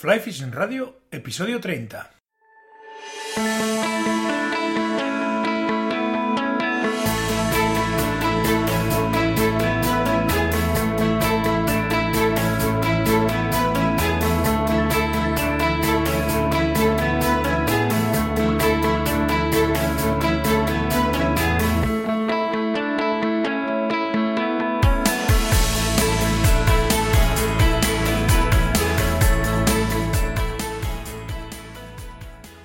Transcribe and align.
Fly 0.00 0.18
Fishing 0.18 0.50
Radio, 0.50 1.02
episodio 1.10 1.58
30. 1.58 2.19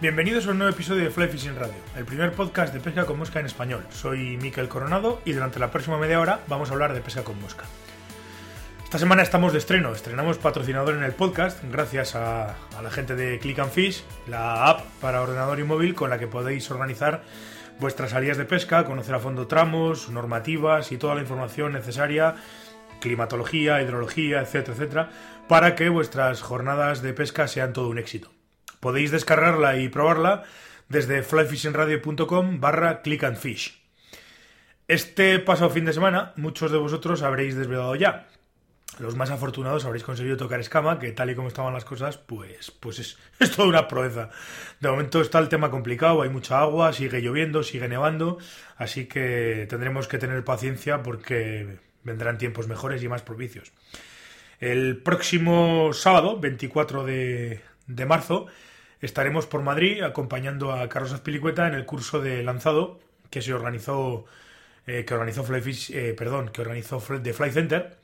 Bienvenidos 0.05 0.45
a 0.45 0.51
un 0.51 0.59
nuevo 0.59 0.71
episodio 0.71 1.03
de 1.03 1.09
Fly 1.09 1.29
Fishing 1.29 1.55
Radio, 1.55 1.73
el 1.97 2.05
primer 2.05 2.31
podcast 2.31 2.71
de 2.71 2.79
pesca 2.79 3.07
con 3.07 3.17
mosca 3.17 3.39
en 3.39 3.47
español. 3.47 3.83
Soy 3.89 4.37
Miquel 4.37 4.67
Coronado 4.67 5.19
y 5.25 5.31
durante 5.31 5.57
la 5.57 5.71
próxima 5.71 5.97
media 5.97 6.19
hora 6.19 6.41
vamos 6.47 6.69
a 6.69 6.73
hablar 6.73 6.93
de 6.93 7.01
pesca 7.01 7.23
con 7.23 7.41
mosca. 7.41 7.63
Esta 8.83 8.99
semana 8.99 9.23
estamos 9.23 9.51
de 9.51 9.57
estreno, 9.57 9.93
estrenamos 9.93 10.37
patrocinador 10.37 10.93
en 10.93 11.01
el 11.01 11.13
podcast 11.13 11.59
gracias 11.71 12.13
a, 12.13 12.51
a 12.77 12.81
la 12.83 12.91
gente 12.91 13.15
de 13.15 13.39
Click 13.39 13.57
and 13.57 13.71
Fish, 13.71 14.03
la 14.27 14.69
app 14.69 14.81
para 15.01 15.23
ordenador 15.23 15.59
y 15.59 15.63
móvil 15.63 15.95
con 15.95 16.11
la 16.11 16.19
que 16.19 16.27
podéis 16.27 16.69
organizar 16.69 17.23
vuestras 17.79 18.11
salidas 18.11 18.37
de 18.37 18.45
pesca, 18.45 18.85
conocer 18.85 19.15
a 19.15 19.19
fondo 19.19 19.47
tramos, 19.47 20.11
normativas 20.11 20.91
y 20.91 20.97
toda 20.97 21.15
la 21.15 21.21
información 21.21 21.73
necesaria, 21.73 22.35
climatología, 23.01 23.81
hidrología, 23.81 24.41
etcétera, 24.41 24.73
etcétera, 24.75 25.09
para 25.47 25.73
que 25.73 25.89
vuestras 25.89 26.43
jornadas 26.43 27.01
de 27.01 27.13
pesca 27.13 27.47
sean 27.47 27.73
todo 27.73 27.89
un 27.89 27.97
éxito. 27.97 28.34
Podéis 28.85 29.09
descargarla 29.09 29.79
y 29.79 29.89
probarla 29.89 30.43
desde 30.89 31.23
flyfishingradio.com 31.23 32.59
barra 32.59 33.01
click 33.01 33.23
and 33.23 33.35
fish. 33.35 33.81
Este 34.87 35.39
pasado 35.39 35.71
fin 35.71 35.85
de 35.85 35.93
semana 35.93 36.33
muchos 36.35 36.71
de 36.71 36.77
vosotros 36.77 37.23
habréis 37.23 37.55
desvelado 37.55 37.95
ya. 37.95 38.27
Los 38.99 39.15
más 39.15 39.31
afortunados 39.31 39.85
habréis 39.85 40.03
conseguido 40.03 40.37
tocar 40.37 40.59
escama, 40.59 40.99
que 40.99 41.11
tal 41.13 41.31
y 41.31 41.35
como 41.35 41.47
estaban 41.47 41.73
las 41.73 41.83
cosas, 41.83 42.19
pues, 42.19 42.69
pues 42.69 42.99
es, 42.99 43.17
es 43.39 43.49
toda 43.55 43.67
una 43.67 43.87
proeza. 43.87 44.29
De 44.79 44.87
momento 44.87 45.19
está 45.19 45.39
el 45.39 45.49
tema 45.49 45.71
complicado, 45.71 46.21
hay 46.21 46.29
mucha 46.29 46.59
agua, 46.59 46.93
sigue 46.93 47.21
lloviendo, 47.21 47.63
sigue 47.63 47.87
nevando, 47.87 48.37
así 48.77 49.07
que 49.07 49.65
tendremos 49.67 50.07
que 50.07 50.19
tener 50.19 50.43
paciencia 50.43 51.01
porque 51.01 51.79
vendrán 52.03 52.37
tiempos 52.37 52.67
mejores 52.67 53.01
y 53.01 53.09
más 53.09 53.23
propicios. 53.23 53.73
El 54.59 55.01
próximo 55.01 55.91
sábado, 55.91 56.39
24 56.39 57.03
de, 57.03 57.61
de 57.87 58.05
marzo, 58.05 58.45
estaremos 59.01 59.45
por 59.45 59.61
Madrid 59.61 60.01
acompañando 60.01 60.71
a 60.71 60.87
Carlos 60.89 61.13
Azpilicueta 61.13 61.67
en 61.67 61.73
el 61.73 61.85
curso 61.85 62.21
de 62.21 62.43
lanzado 62.43 62.99
que 63.29 63.41
se 63.41 63.53
organizó 63.53 64.25
eh, 64.87 65.03
que 65.03 65.15
organizó 65.15 65.43
Flyfish, 65.43 65.91
eh, 65.91 66.13
perdón, 66.13 66.49
que 66.49 66.61
organizó 66.61 66.99
The 66.99 67.33
Fly 67.33 67.51
Center 67.51 67.97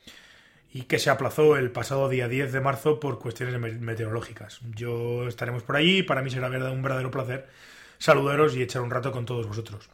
y 0.72 0.82
que 0.82 0.98
se 0.98 1.10
aplazó 1.10 1.56
el 1.56 1.70
pasado 1.70 2.08
día 2.08 2.26
10 2.26 2.52
de 2.52 2.60
marzo 2.60 2.98
por 2.98 3.20
cuestiones 3.20 3.58
meteorológicas. 3.80 4.60
Yo 4.74 5.28
estaremos 5.28 5.62
por 5.62 5.76
allí 5.76 5.98
y 5.98 6.02
para 6.02 6.22
mí 6.22 6.30
será 6.30 6.48
un 6.48 6.82
verdadero 6.82 7.10
placer 7.10 7.46
saludaros 7.98 8.56
y 8.56 8.62
echar 8.62 8.82
un 8.82 8.90
rato 8.90 9.12
con 9.12 9.26
todos 9.26 9.46
vosotros. 9.46 9.88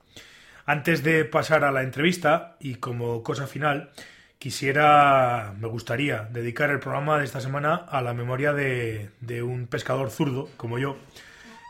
Antes 0.65 1.03
de 1.03 1.25
pasar 1.27 1.65
a 1.65 1.73
la 1.73 1.83
entrevista 1.83 2.57
y 2.59 2.77
como 2.77 3.23
cosa 3.23 3.47
final, 3.47 3.91
quisiera, 4.39 5.55
me 5.59 5.69
gustaría 5.69 6.29
dedicar 6.31 6.71
el 6.71 6.79
programa 6.79 7.19
de 7.19 7.25
esta 7.25 7.41
semana 7.41 7.75
a 7.75 8.03
la 8.03 8.15
memoria 8.15 8.53
de, 8.53 9.11
un 9.43 9.67
pescador 9.67 10.11
zurdo 10.11 10.49
como 10.57 10.79
yo, 10.79 10.97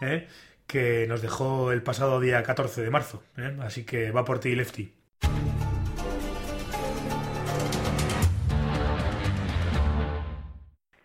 ¿eh? 0.02 0.28
que 0.66 1.06
nos 1.08 1.22
dejó 1.22 1.72
el 1.72 1.82
pasado 1.82 2.20
día 2.20 2.42
14 2.42 2.82
de 2.82 2.90
marzo. 2.90 3.22
¿eh? 3.36 3.56
Así 3.62 3.84
que 3.84 4.10
va 4.10 4.24
por 4.24 4.38
ti, 4.38 4.54
Lefty. 4.54 4.92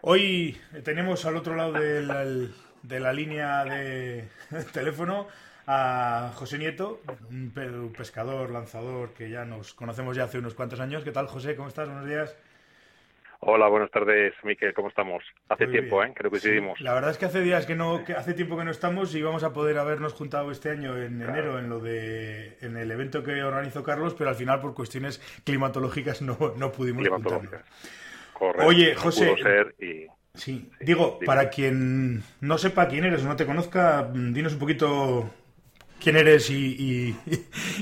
Hoy 0.01 0.57
tenemos 0.83 1.23
al 1.25 1.37
otro 1.37 1.55
lado 1.55 1.73
de 1.73 2.01
la, 2.01 2.25
de 2.25 2.99
la 2.99 3.13
línea 3.13 3.63
de 3.63 4.27
teléfono 4.73 5.27
a 5.67 6.31
José 6.35 6.57
Nieto, 6.57 7.01
un 7.29 7.93
pescador, 7.95 8.49
lanzador 8.51 9.13
que 9.13 9.29
ya 9.29 9.45
nos 9.45 9.73
conocemos 9.73 10.15
ya 10.15 10.23
hace 10.25 10.37
unos 10.39 10.53
cuantos 10.53 10.79
años. 10.79 11.03
¿Qué 11.03 11.11
tal, 11.11 11.27
José? 11.27 11.55
¿Cómo 11.55 11.67
estás? 11.69 11.87
Buenos 11.89 12.07
días. 12.07 12.35
Hola, 13.45 13.67
buenas 13.67 13.91
tardes, 13.91 14.33
Miquel. 14.43 14.73
¿Cómo 14.73 14.87
estamos? 14.87 15.21
Hace 15.49 15.65
Muy 15.65 15.73
tiempo, 15.73 15.99
bien. 15.99 16.11
¿eh? 16.11 16.13
Creo 16.15 16.31
que 16.31 16.39
coincidimos. 16.39 16.77
Sí, 16.77 16.83
la 16.85 16.93
verdad 16.93 17.11
es 17.11 17.17
que 17.17 17.25
hace 17.25 17.41
días 17.41 17.65
que 17.65 17.75
no, 17.75 18.03
que 18.05 18.13
hace 18.13 18.33
tiempo 18.33 18.57
que 18.57 18.63
no 18.63 18.71
estamos 18.71 19.13
y 19.15 19.21
vamos 19.21 19.43
a 19.43 19.51
poder 19.51 19.77
habernos 19.77 20.13
juntado 20.13 20.49
este 20.51 20.69
año 20.69 20.97
en 20.97 21.17
Claro. 21.17 21.31
enero 21.33 21.59
en 21.59 21.69
lo 21.69 21.79
de, 21.79 22.57
en 22.61 22.77
el 22.77 22.89
evento 22.89 23.21
que 23.21 23.43
organizó 23.43 23.83
Carlos, 23.83 24.15
pero 24.17 24.29
al 24.29 24.37
final 24.37 24.61
por 24.61 24.73
cuestiones 24.73 25.19
climatológicas 25.43 26.21
no, 26.21 26.37
no 26.55 26.71
pudimos 26.71 27.05
juntarnos. 27.07 27.51
Correcto. 28.31 28.65
Oye, 28.65 28.93
No 28.93 29.01
José, 29.01 29.25
pudo 29.33 29.37
ser 29.43 29.75
y... 29.79 29.85
Sí, 29.85 30.07
Sí, 30.35 30.71
digo, 30.79 31.17
dime. 31.19 31.25
para 31.27 31.49
quien 31.51 32.23
no 32.41 32.57
sepa 32.57 32.87
quién 32.87 33.03
eres 33.03 33.23
o 33.23 33.27
no 33.27 33.35
te 33.35 33.45
conozca, 33.45 34.09
dinos 34.13 34.53
un 34.53 34.59
poquito 34.59 35.29
quién 36.03 36.17
eres 36.17 36.49
y, 36.49 36.55
y- 36.55 37.15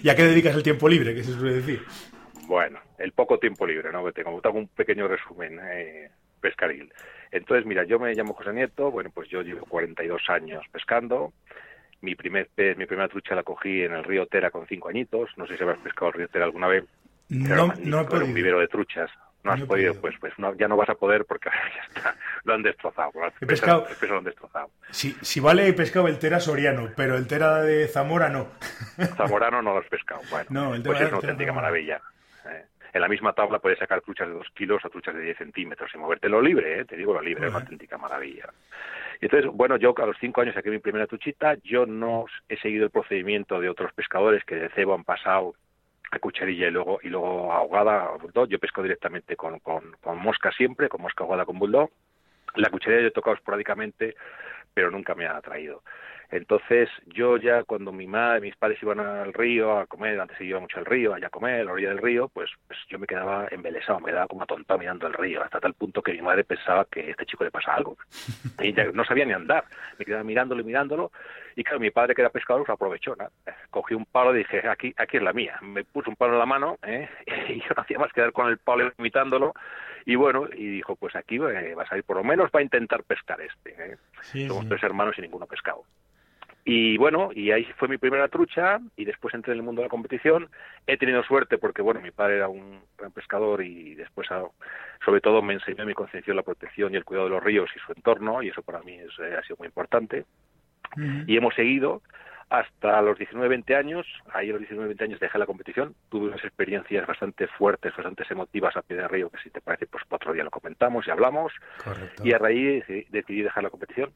y 0.03 0.09
a 0.09 0.15
qué 0.15 0.23
dedicas 0.23 0.55
el 0.55 0.63
tiempo 0.63 0.87
libre, 0.87 1.13
que 1.15 1.23
se 1.23 1.33
suele 1.33 1.55
decir. 1.55 1.83
Bueno, 2.47 2.79
el 2.97 3.11
poco 3.13 3.39
tiempo 3.39 3.65
libre, 3.65 3.91
¿no? 3.91 4.03
Que 4.05 4.11
tengo. 4.11 4.39
Te 4.41 4.47
hago 4.47 4.57
un 4.59 4.67
pequeño 4.67 5.07
resumen 5.07 5.59
eh, 5.63 6.09
pescaril. 6.41 6.91
Entonces, 7.31 7.65
mira, 7.65 7.83
yo 7.85 7.97
me 7.99 8.13
llamo 8.13 8.33
José 8.33 8.51
Nieto. 8.53 8.91
Bueno, 8.91 9.09
pues 9.13 9.29
yo 9.29 9.41
llevo 9.41 9.65
42 9.65 10.21
años 10.29 10.63
pescando. 10.71 11.33
Mi 12.01 12.15
primer 12.15 12.49
pez, 12.53 12.77
mi 12.77 12.85
primera 12.87 13.07
trucha 13.07 13.35
la 13.35 13.43
cogí 13.43 13.83
en 13.83 13.93
el 13.93 14.03
río 14.03 14.25
Tera 14.25 14.49
con 14.51 14.65
cinco 14.67 14.89
añitos. 14.89 15.29
No 15.37 15.45
sé 15.47 15.55
si 15.55 15.63
habrás 15.63 15.79
pescado 15.79 16.07
el 16.07 16.13
río 16.15 16.27
Tera 16.27 16.45
alguna 16.45 16.67
vez. 16.67 16.83
Era 17.29 17.55
No, 17.55 17.67
no 17.67 17.73
he 17.73 17.77
era 17.87 17.99
un 18.01 18.07
podido. 18.07 18.33
vivero 18.33 18.59
de 18.59 18.67
truchas. 18.67 19.09
No 19.43 19.51
has 19.53 19.59
No 19.59 19.65
podido, 19.67 19.93
podido. 19.93 20.01
pues, 20.01 20.15
pues 20.19 20.33
no, 20.37 20.53
ya 20.55 20.67
no 20.67 20.77
vas 20.77 20.89
a 20.89 20.95
poder 20.95 21.25
porque 21.25 21.49
ya 21.75 21.83
está, 21.95 22.15
lo 22.43 22.53
han 22.53 22.61
destrozado. 22.63 23.11
He 23.41 23.45
pesas- 23.45 23.61
pescado- 23.61 23.87
lo 24.09 24.17
han 24.19 24.23
destrozado. 24.23 24.69
Si, 24.91 25.11
si 25.21 25.39
vale, 25.39 25.71
pescado 25.73 26.07
el 26.07 26.19
Tera 26.19 26.39
Soriano, 26.39 26.89
pero 26.95 27.15
el 27.15 27.27
Tera 27.27 27.61
de 27.61 27.87
Zamora 27.87 28.29
no. 28.29 28.47
Zamorano 29.17 29.61
no 29.61 29.73
lo 29.73 29.79
has 29.79 29.87
pescado. 29.87 30.21
Bueno, 30.29 30.45
No, 30.49 30.75
el 30.75 30.83
pues 30.83 31.01
es 31.01 31.07
una 31.07 31.17
auténtica 31.17 31.53
maravilla. 31.53 32.01
eh. 32.45 32.65
En 32.93 32.99
la 32.99 33.07
misma 33.07 33.31
tabla 33.31 33.59
puedes 33.59 33.79
sacar 33.79 34.01
truchas 34.01 34.27
de 34.27 34.33
2 34.33 34.47
kilos 34.53 34.83
o 34.83 34.89
truchas 34.89 35.15
de 35.15 35.21
10 35.21 35.37
centímetros 35.37 35.89
y 35.93 35.97
movértelo 35.97 36.41
libre, 36.41 36.81
eh, 36.81 36.85
te 36.85 36.97
digo 36.97 37.13
lo 37.13 37.21
libre, 37.21 37.45
es 37.47 37.51
una 37.53 37.61
auténtica 37.61 37.97
maravilla. 37.97 38.49
Y 39.21 39.25
entonces, 39.27 39.49
bueno, 39.53 39.77
yo 39.77 39.93
a 39.97 40.05
los 40.05 40.17
5 40.19 40.41
años 40.41 40.55
saqué 40.55 40.69
mi 40.69 40.79
primera 40.79 41.07
truchita, 41.07 41.55
yo 41.63 41.85
no 41.85 42.25
he 42.49 42.57
seguido 42.57 42.83
el 42.83 42.91
procedimiento 42.91 43.61
de 43.61 43.69
otros 43.69 43.93
pescadores 43.93 44.43
que 44.43 44.55
de 44.55 44.69
cebo 44.71 44.93
han 44.93 45.05
pasado 45.05 45.53
a 46.11 46.19
cucharilla 46.19 46.67
y 46.67 46.71
luego 46.71 46.99
y 47.01 47.09
luego 47.09 47.51
ahogada 47.51 48.11
bulldog. 48.21 48.49
Yo 48.49 48.59
pesco 48.59 48.83
directamente 48.83 49.35
con, 49.35 49.59
con, 49.59 49.95
con 50.01 50.17
mosca 50.19 50.51
siempre, 50.51 50.89
con 50.89 51.01
mosca 51.01 51.23
ahogada 51.23 51.45
con 51.45 51.57
bulldog. 51.57 51.89
La 52.55 52.69
cucharilla 52.69 53.01
yo 53.01 53.07
he 53.07 53.11
tocado 53.11 53.35
esporádicamente, 53.35 54.15
pero 54.73 54.91
nunca 54.91 55.15
me 55.15 55.25
ha 55.25 55.37
atraído. 55.37 55.83
Entonces, 56.31 56.89
yo 57.07 57.35
ya 57.35 57.63
cuando 57.63 57.91
mi 57.91 58.07
madre, 58.07 58.39
mis 58.39 58.55
padres 58.55 58.81
iban 58.81 59.01
al 59.01 59.33
río 59.33 59.77
a 59.77 59.85
comer, 59.85 60.19
antes 60.19 60.37
se 60.37 60.45
iba 60.45 60.59
mucho 60.61 60.79
al 60.79 60.85
río, 60.85 61.13
allá 61.13 61.27
a 61.27 61.29
comer, 61.29 61.61
a 61.61 61.63
la 61.65 61.73
orilla 61.73 61.89
del 61.89 61.97
río, 61.97 62.29
pues, 62.29 62.49
pues 62.67 62.79
yo 62.89 62.97
me 62.97 63.05
quedaba 63.05 63.47
embelesado, 63.51 63.99
me 63.99 64.11
quedaba 64.11 64.27
como 64.27 64.43
atontado 64.43 64.79
mirando 64.79 65.07
el 65.07 65.13
río, 65.13 65.43
hasta 65.43 65.59
tal 65.59 65.73
punto 65.73 66.01
que 66.01 66.13
mi 66.13 66.21
madre 66.21 66.45
pensaba 66.45 66.85
que 66.85 67.01
a 67.01 67.09
este 67.11 67.25
chico 67.25 67.43
le 67.43 67.51
pasa 67.51 67.75
algo. 67.75 67.97
Y 68.61 68.73
ya 68.73 68.85
no 68.93 69.03
sabía 69.03 69.25
ni 69.25 69.33
andar, 69.33 69.65
me 69.97 70.05
quedaba 70.05 70.23
mirándolo 70.23 70.61
y 70.61 70.65
mirándolo, 70.65 71.11
y 71.55 71.63
claro, 71.63 71.79
mi 71.79 71.89
padre 71.91 72.15
que 72.15 72.21
era 72.21 72.29
pescador, 72.29 72.65
se 72.65 72.71
aprovechó, 72.71 73.15
¿no? 73.15 73.27
Cogí 73.69 73.93
un 73.93 74.05
palo 74.05 74.33
y 74.35 74.39
dije, 74.39 74.67
aquí, 74.69 74.93
aquí 74.97 75.17
es 75.17 75.23
la 75.23 75.33
mía. 75.33 75.57
Me 75.61 75.83
puso 75.83 76.09
un 76.09 76.15
palo 76.15 76.33
en 76.33 76.39
la 76.39 76.45
mano, 76.45 76.77
¿eh? 76.83 77.09
y 77.49 77.59
yo 77.59 77.69
no 77.75 77.81
hacía 77.81 77.99
más 77.99 78.13
que 78.13 78.21
dar 78.21 78.31
con 78.31 78.47
el 78.47 78.57
palo 78.59 78.91
imitándolo, 78.97 79.53
y 80.05 80.15
bueno, 80.15 80.47
y 80.53 80.67
dijo, 80.67 80.95
pues 80.95 81.15
aquí 81.15 81.35
eh, 81.35 81.75
va 81.75 81.83
a 81.83 81.87
salir, 81.87 82.03
por 82.03 82.17
lo 82.17 82.23
menos 82.23 82.49
va 82.55 82.59
a 82.59 82.63
intentar 82.63 83.03
pescar 83.03 83.41
este. 83.41 83.71
¿eh? 83.77 83.97
Sí, 84.21 84.47
Somos 84.47 84.63
sí. 84.63 84.69
tres 84.69 84.83
hermanos 84.83 85.15
y 85.17 85.21
ninguno 85.21 85.45
pescado. 85.45 85.83
Y 86.63 86.97
bueno, 86.97 87.31
y 87.33 87.51
ahí 87.51 87.65
fue 87.77 87.87
mi 87.87 87.97
primera 87.97 88.27
trucha 88.27 88.79
y 88.95 89.05
después 89.05 89.33
entré 89.33 89.53
en 89.53 89.59
el 89.59 89.65
mundo 89.65 89.81
de 89.81 89.87
la 89.87 89.89
competición. 89.89 90.47
He 90.85 90.97
tenido 90.97 91.23
suerte 91.23 91.57
porque, 91.57 91.81
bueno, 91.81 92.01
mi 92.01 92.11
padre 92.11 92.37
era 92.37 92.47
un 92.47 92.81
gran 92.97 93.11
pescador 93.11 93.63
y 93.63 93.95
después, 93.95 94.27
ah, 94.31 94.43
sobre 95.03 95.21
todo, 95.21 95.41
me 95.41 95.53
enseñó 95.53 95.85
mi 95.85 95.93
conciencia 95.93 96.33
la 96.33 96.43
protección 96.43 96.93
y 96.93 96.97
el 96.97 97.05
cuidado 97.05 97.27
de 97.27 97.35
los 97.35 97.43
ríos 97.43 97.69
y 97.75 97.79
su 97.79 97.91
entorno 97.93 98.43
y 98.43 98.49
eso 98.49 98.61
para 98.61 98.81
mí 98.83 98.93
es, 98.93 99.11
eh, 99.19 99.35
ha 99.37 99.43
sido 99.43 99.57
muy 99.57 99.67
importante. 99.67 100.25
Y 101.25 101.37
hemos 101.37 101.55
seguido 101.55 102.01
hasta 102.51 103.01
los 103.01 103.17
19-20 103.17 103.75
años. 103.75 104.05
Ahí 104.33 104.49
a 104.49 104.53
los 104.53 104.61
19-20 104.63 105.03
años 105.03 105.19
dejé 105.21 105.39
la 105.39 105.45
competición. 105.45 105.95
Tuve 106.09 106.27
unas 106.27 106.43
experiencias 106.43 107.07
bastante 107.07 107.47
fuertes, 107.47 107.95
bastante 107.95 108.25
emotivas 108.29 108.75
a 108.75 108.81
pie 108.81 108.97
de 108.97 109.07
río, 109.07 109.29
que 109.29 109.39
si 109.39 109.49
te 109.49 109.61
parece, 109.61 109.87
pues 109.87 110.03
otro 110.09 110.33
día 110.33 110.43
lo 110.43 110.51
comentamos 110.51 111.07
y 111.07 111.11
hablamos. 111.11 111.53
Correcto. 111.81 112.21
Y 112.25 112.33
a 112.33 112.37
raíz 112.37 112.83
decidí 113.09 113.41
dejar 113.41 113.63
la 113.63 113.69
competición. 113.69 114.11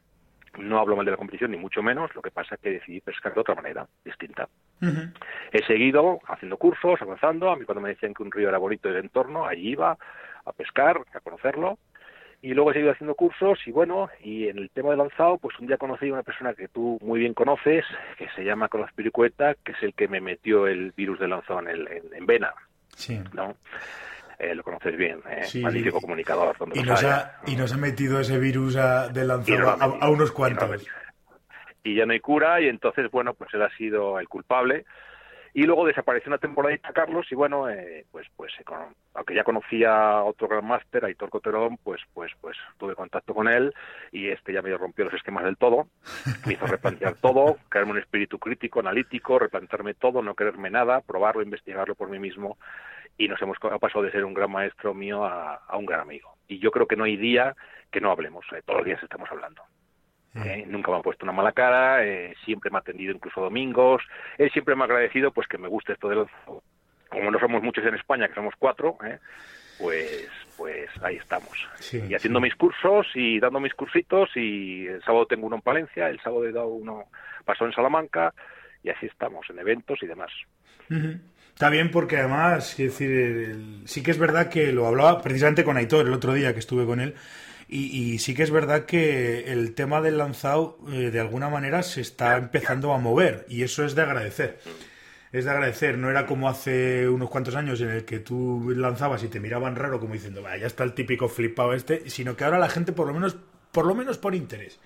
No 0.57 0.79
hablo 0.79 0.95
mal 0.95 1.05
de 1.05 1.11
la 1.11 1.17
competición, 1.17 1.51
ni 1.51 1.57
mucho 1.57 1.83
menos. 1.83 2.13
Lo 2.15 2.21
que 2.21 2.31
pasa 2.31 2.55
es 2.55 2.61
que 2.61 2.71
decidí 2.71 3.01
pescar 3.01 3.33
de 3.33 3.41
otra 3.41 3.55
manera, 3.55 3.87
distinta. 4.03 4.47
Ujú. 4.81 5.11
He 5.51 5.63
seguido 5.65 6.19
haciendo 6.27 6.57
cursos, 6.57 7.01
avanzando. 7.01 7.49
A 7.49 7.55
mí 7.55 7.65
cuando 7.65 7.81
me 7.81 7.89
decían 7.89 8.13
que 8.13 8.23
un 8.23 8.31
río 8.31 8.49
era 8.49 8.57
bonito 8.57 8.89
el 8.89 8.97
entorno, 8.97 9.45
allí 9.45 9.69
iba 9.71 9.97
a 10.45 10.51
pescar, 10.53 11.01
a 11.13 11.19
conocerlo. 11.19 11.77
y 12.41 12.53
luego 12.53 12.69
he 12.69 12.73
seguido 12.73 12.91
haciendo 12.91 13.15
cursos 13.15 13.59
y 13.65 13.71
bueno, 13.71 14.09
y 14.21 14.47
en 14.47 14.59
el 14.59 14.69
tema 14.69 14.91
de 14.91 14.97
lanzado, 14.97 15.37
pues 15.39 15.57
un 15.59 15.65
día 15.65 15.77
conocí 15.77 16.09
a 16.09 16.13
una 16.13 16.23
persona 16.23 16.53
que 16.53 16.67
tú 16.67 16.99
muy 17.01 17.19
bien 17.19 17.33
conoces, 17.33 17.83
que 18.17 18.29
se 18.35 18.43
llama 18.43 18.69
Carlos 18.69 18.91
Piricueta, 18.93 19.55
que 19.55 19.71
es 19.71 19.81
el 19.81 19.95
que 19.95 20.07
me 20.07 20.21
metió 20.21 20.67
el 20.67 20.91
virus 20.91 21.19
del 21.19 21.31
lanzado 21.31 21.61
en, 21.61 21.69
el, 21.69 21.87
en, 22.13 22.25
vena. 22.25 22.53
Sí. 22.95 23.19
¿no? 23.33 23.55
Eh, 24.37 24.53
lo 24.53 24.63
conoces 24.63 24.97
bien, 24.97 25.21
eh, 25.29 25.61
magnífico 25.61 26.01
comunicador. 26.01 26.55
y, 26.73 26.83
nos 26.83 27.03
ha, 27.03 27.39
y 27.47 27.55
nos 27.55 27.73
ha 27.73 27.77
metido 27.77 28.19
ese 28.19 28.37
virus 28.37 28.75
a, 28.75 29.07
del 29.07 29.29
lanzado 29.29 29.69
a, 29.79 30.09
unos 30.09 30.31
cuantos. 30.31 30.85
Y, 31.83 31.95
ya 31.95 32.05
no 32.05 32.13
hay 32.13 32.19
cura 32.19 32.59
y 32.59 32.67
entonces, 32.67 33.09
bueno, 33.11 33.33
pues 33.33 33.53
él 33.53 33.61
ha 33.61 33.69
sido 33.77 34.19
el 34.19 34.27
culpable 34.27 34.85
y 35.55 35.63
luego 35.63 35.85
desapareció 35.85 36.29
una 36.29 36.37
temporadita 36.37 36.91
Carlos 36.91 37.25
y 37.31 37.35
bueno 37.35 37.69
eh, 37.69 38.05
pues 38.11 38.27
pues 38.35 38.51
eh, 38.59 38.63
aunque 39.13 39.33
ya 39.33 39.45
conocía 39.45 40.17
a 40.17 40.23
otro 40.25 40.49
gran 40.49 40.67
máster 40.67 41.05
Aitor 41.05 41.29
Coterón 41.29 41.77
pues 41.77 42.01
pues 42.13 42.33
pues 42.41 42.57
tuve 42.77 42.93
contacto 42.93 43.33
con 43.33 43.47
él 43.47 43.73
y 44.11 44.27
este 44.27 44.51
ya 44.51 44.61
me 44.61 44.75
rompió 44.75 45.05
los 45.05 45.13
esquemas 45.13 45.45
del 45.45 45.55
todo. 45.55 45.87
Me 46.45 46.53
hizo 46.53 46.67
replantear 46.67 47.15
todo 47.21 47.55
crearme 47.69 47.93
un 47.93 47.99
espíritu 47.99 48.37
crítico 48.37 48.81
analítico 48.81 49.39
replantearme 49.39 49.93
todo 49.93 50.21
no 50.21 50.35
quererme 50.35 50.69
nada 50.69 50.99
probarlo 50.99 51.41
investigarlo 51.41 51.95
por 51.95 52.09
mí 52.09 52.19
mismo 52.19 52.57
y 53.17 53.29
nos 53.29 53.41
hemos 53.41 53.57
pasado 53.57 54.03
de 54.03 54.11
ser 54.11 54.25
un 54.25 54.33
gran 54.33 54.51
maestro 54.51 54.93
mío 54.93 55.23
a, 55.23 55.61
un 55.77 55.85
gran 55.85 56.01
amigo. 56.01 56.35
Y 56.49 56.59
yo 56.59 56.69
creo 56.69 56.85
que 56.85 56.97
no 56.97 57.05
hay 57.05 57.15
día 57.15 57.55
que 57.89 58.01
no 58.01 58.11
hablemos 58.11 58.45
eh, 58.51 58.61
todos 58.65 58.79
los 58.79 58.85
días 58.85 59.01
estamos 59.01 59.31
hablando 59.31 59.61
eh, 60.43 60.65
nunca 60.67 60.91
me 60.91 60.97
ha 60.97 61.01
puesto 61.01 61.25
una 61.25 61.31
mala 61.31 61.51
cara, 61.51 62.05
eh, 62.05 62.35
siempre 62.43 62.69
me 62.69 62.77
ha 62.77 62.81
atendido 62.81 63.13
incluso 63.13 63.41
domingos, 63.41 64.01
él 64.37 64.51
siempre 64.51 64.75
me 64.75 64.81
ha 64.81 64.85
agradecido 64.85 65.31
pues 65.31 65.47
que 65.47 65.57
me 65.57 65.67
guste 65.67 65.93
esto 65.93 66.09
de 66.09 66.15
los... 66.15 66.29
Como 67.09 67.31
no 67.31 67.39
somos 67.39 67.63
muchos 67.63 67.85
en 67.85 67.95
España, 67.95 68.27
que 68.27 68.33
somos 68.33 68.55
cuatro, 68.57 68.97
eh, 69.05 69.19
pues 69.79 70.27
pues 70.57 70.89
ahí 71.01 71.17
estamos. 71.17 71.67
y 71.91 72.13
haciendo 72.13 72.39
mis 72.39 72.55
cursos 72.55 73.07
y 73.13 73.39
dando 73.39 73.59
mis 73.59 73.73
cursitos 73.73 74.29
y 74.35 74.87
el 74.87 75.03
sábado 75.03 75.25
tengo 75.25 75.47
uno 75.47 75.57
en 75.57 75.61
Palencia, 75.61 76.09
el 76.09 76.19
sábado 76.21 76.45
he 76.45 76.51
dado 76.51 76.67
uno, 76.67 77.05
pasó 77.43 77.65
en 77.65 77.73
Salamanca 77.73 78.33
y 78.83 78.89
así 78.89 79.05
estamos, 79.05 79.49
en 79.49 79.59
eventos 79.59 80.01
y 80.01 80.07
demás. 80.07 80.31
Está 81.55 81.69
bien 81.69 81.89
porque 81.91 82.17
además, 82.17 82.77
decir, 82.77 83.81
sí 83.85 84.03
que 84.03 84.11
es 84.11 84.19
verdad 84.19 84.49
que 84.49 84.71
lo 84.71 84.87
hablaba 84.87 85.21
precisamente 85.21 85.63
con 85.63 85.77
Aitor 85.77 86.05
el 86.05 86.13
otro 86.13 86.33
día 86.33 86.53
que 86.53 86.59
estuve 86.59 86.85
con 86.85 86.99
él, 86.99 87.15
y, 87.67 88.19
sí 88.19 88.35
que 88.35 88.43
es 88.43 88.51
verdad 88.51 88.85
que 88.85 89.51
el 89.51 89.73
tema 89.73 90.01
del 90.01 90.17
lanzado 90.17 90.77
eh, 90.91 91.09
de 91.11 91.19
alguna 91.19 91.49
manera 91.49 91.81
se 91.83 92.01
está 92.01 92.37
empezando 92.37 92.93
a 92.93 92.99
mover 92.99 93.45
y 93.49 93.63
eso 93.63 93.83
es 93.83 93.95
de 93.95 94.03
agradecer. 94.03 94.59
Es 95.31 95.45
de 95.45 95.51
agradecer, 95.51 95.97
no 95.97 96.09
era 96.09 96.27
como 96.27 96.47
hace 96.47 97.09
unos 97.09 97.29
cuantos 97.29 97.55
años 97.55 97.81
en 97.81 97.89
el 97.89 98.05
que 98.05 98.19
tú 98.19 98.71
lanzabas 98.75 99.23
y 99.23 99.27
te 99.27 99.39
miraban 99.39 99.75
raro 99.75 99.99
como 99.99 100.13
diciendo, 100.13 100.41
vaya, 100.41 100.61
ya 100.61 100.67
está 100.67 100.83
el 100.83 100.93
típico 100.93 101.27
flipado 101.27 101.73
este, 101.73 102.09
sino 102.09 102.37
que 102.37 102.45
ahora 102.45 102.59
la 102.59 102.69
gente 102.69 102.93
por 102.93 103.07
lo 103.07 103.13
menos 103.13 103.35
por 103.71 103.85
lo 103.85 103.95
menos 103.95 104.17
por 104.17 104.35
interés, 104.35 104.79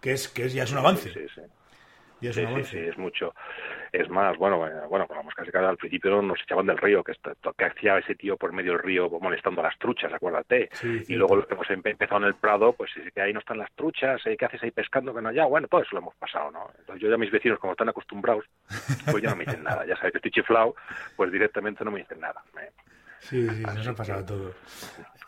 que 0.00 0.12
es 0.12 0.28
que 0.28 0.44
es, 0.44 0.52
ya 0.52 0.64
es 0.64 0.72
un 0.72 0.78
avance. 0.78 1.10
Sí, 1.12 1.20
sí. 1.34 1.40
Sí, 2.32 2.78
es 2.78 2.98
mucho. 2.98 3.34
Es 3.92 4.08
más, 4.08 4.36
bueno, 4.36 4.66
eh, 4.66 4.86
bueno, 4.88 5.06
con 5.06 5.16
la 5.16 5.22
mosca 5.22 5.42
al 5.42 5.76
principio 5.76 6.20
nos 6.22 6.40
echaban 6.40 6.66
del 6.66 6.78
río, 6.78 7.02
que, 7.04 7.12
que 7.56 7.64
hacía 7.64 7.98
ese 7.98 8.14
tío 8.14 8.36
por 8.36 8.52
medio 8.52 8.72
del 8.72 8.82
río 8.82 9.08
molestando 9.20 9.60
a 9.60 9.64
las 9.64 9.78
truchas, 9.78 10.12
acuérdate. 10.12 10.68
y 10.82 11.14
luego 11.14 11.36
lo 11.36 11.46
que 11.46 11.54
hemos 11.54 11.70
empezado 11.70 12.20
en 12.22 12.28
el 12.28 12.34
Prado, 12.34 12.72
pues 12.72 12.90
es 12.96 13.12
que 13.12 13.20
ahí 13.20 13.32
no 13.32 13.40
están 13.40 13.58
las 13.58 13.72
truchas, 13.72 14.20
eh, 14.26 14.36
¿qué 14.36 14.44
haces 14.44 14.62
ahí 14.62 14.70
pescando 14.70 15.14
que 15.14 15.22
no 15.22 15.28
allá? 15.28 15.44
Bueno, 15.46 15.68
todo 15.68 15.82
eso 15.82 15.90
lo 15.92 16.00
hemos 16.00 16.14
pasado, 16.16 16.50
¿no? 16.50 16.70
Entonces 16.78 17.02
yo 17.02 17.10
ya 17.10 17.16
mis 17.16 17.30
vecinos, 17.30 17.58
como 17.58 17.72
están 17.72 17.88
acostumbrados, 17.88 18.44
pues 19.10 19.22
ya 19.22 19.30
no 19.30 19.36
me 19.36 19.44
dicen 19.44 19.62
nada. 19.62 19.86
Ya 19.86 19.96
sabes 19.96 20.12
que 20.12 20.18
estoy 20.18 20.30
chiflado, 20.30 20.74
pues 21.16 21.30
directamente 21.30 21.84
no 21.84 21.90
me 21.90 22.00
dicen 22.00 22.20
nada. 22.20 22.42
¿eh? 22.60 22.70
Sí, 23.20 23.48
sí, 23.48 23.62
nos 23.62 23.88
ha 23.88 23.94
pasado 23.94 24.24
todo. 24.24 24.54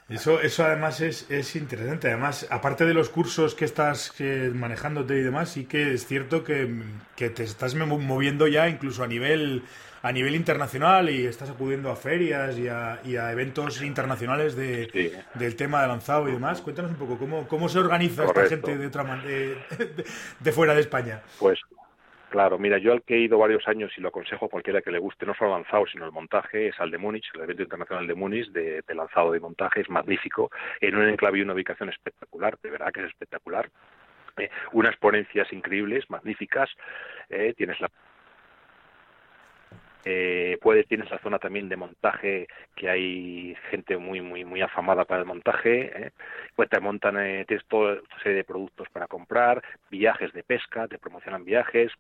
Eso, 0.08 0.40
eso 0.40 0.64
además 0.64 1.00
es, 1.00 1.28
es, 1.30 1.56
interesante. 1.56 2.08
Además, 2.08 2.46
aparte 2.50 2.84
de 2.84 2.94
los 2.94 3.08
cursos 3.08 3.56
que 3.56 3.64
estás 3.64 4.12
manejándote 4.54 5.16
y 5.16 5.22
demás, 5.22 5.50
sí 5.50 5.64
que 5.64 5.94
es 5.94 6.06
cierto 6.06 6.44
que, 6.44 6.82
te 7.16 7.42
estás 7.42 7.74
moviendo 7.74 8.46
ya 8.46 8.68
incluso 8.68 9.02
a 9.02 9.08
nivel 9.08 9.64
a 10.02 10.12
nivel 10.12 10.36
internacional 10.36 11.10
y 11.10 11.26
estás 11.26 11.50
acudiendo 11.50 11.90
a 11.90 11.96
ferias 11.96 12.56
y 12.56 12.68
a, 12.68 13.00
y 13.04 13.16
a 13.16 13.32
eventos 13.32 13.82
internacionales 13.82 14.54
de, 14.54 15.24
del 15.34 15.56
tema 15.56 15.82
de 15.82 15.88
lanzado 15.88 16.28
y 16.28 16.32
demás. 16.32 16.60
Cuéntanos 16.60 16.92
un 16.92 16.96
poco 16.96 17.18
cómo, 17.18 17.48
cómo 17.48 17.68
se 17.68 17.80
organiza 17.80 18.24
esta 18.24 18.46
gente 18.46 18.78
de, 18.78 18.86
otra 18.86 19.02
de, 19.24 19.56
de, 20.38 20.52
fuera 20.52 20.74
de 20.74 20.82
España. 20.82 21.22
Pues 21.40 21.58
Claro, 22.30 22.58
mira, 22.58 22.78
yo 22.78 22.92
al 22.92 23.02
que 23.02 23.14
he 23.14 23.20
ido 23.20 23.38
varios 23.38 23.66
años 23.68 23.92
y 23.96 24.00
lo 24.00 24.08
aconsejo 24.08 24.46
a 24.46 24.48
cualquiera 24.48 24.82
que 24.82 24.90
le 24.90 24.98
guste 24.98 25.24
no 25.24 25.34
solo 25.34 25.52
lanzado, 25.52 25.86
sino 25.86 26.04
el 26.04 26.12
montaje, 26.12 26.68
es 26.68 26.80
al 26.80 26.90
de 26.90 26.98
Múnich, 26.98 27.30
el 27.34 27.42
evento 27.42 27.62
internacional 27.62 28.06
de 28.06 28.14
Múnich 28.14 28.50
de, 28.50 28.82
lanzado 28.94 29.30
de 29.30 29.40
montaje, 29.40 29.80
es 29.80 29.88
magnífico, 29.88 30.50
en 30.80 30.96
un 30.96 31.08
enclave 31.08 31.38
y 31.38 31.42
una 31.42 31.54
ubicación 31.54 31.88
espectacular, 31.88 32.58
de 32.62 32.70
verdad 32.70 32.92
que 32.92 33.00
es 33.00 33.06
espectacular. 33.06 33.70
Eh, 34.38 34.50
unas 34.72 34.96
ponencias 34.96 35.50
increíbles, 35.52 36.10
magníficas, 36.10 36.68
eh, 37.30 37.54
tienes 37.56 37.80
la 37.80 37.88
eh, 40.08 40.56
puedes 40.62 40.86
tienes 40.86 41.10
la 41.10 41.18
zona 41.18 41.40
también 41.40 41.68
de 41.68 41.76
montaje 41.76 42.46
que 42.76 42.88
hay 42.88 43.56
gente 43.70 43.96
muy 43.96 44.20
muy 44.20 44.44
muy 44.44 44.60
afamada 44.62 45.04
para 45.04 45.22
el 45.22 45.26
montaje 45.26 46.06
eh. 46.06 46.12
pues 46.54 46.70
te 46.70 46.78
montan 46.78 47.18
eh, 47.18 47.44
tienes 47.44 47.66
toda 47.66 47.98
serie 48.22 48.36
de 48.36 48.44
productos 48.44 48.88
para 48.90 49.08
comprar 49.08 49.64
viajes 49.90 50.32
de 50.32 50.44
pesca 50.44 50.86
te 50.86 51.00
promocionan 51.00 51.44
viajes 51.44 51.90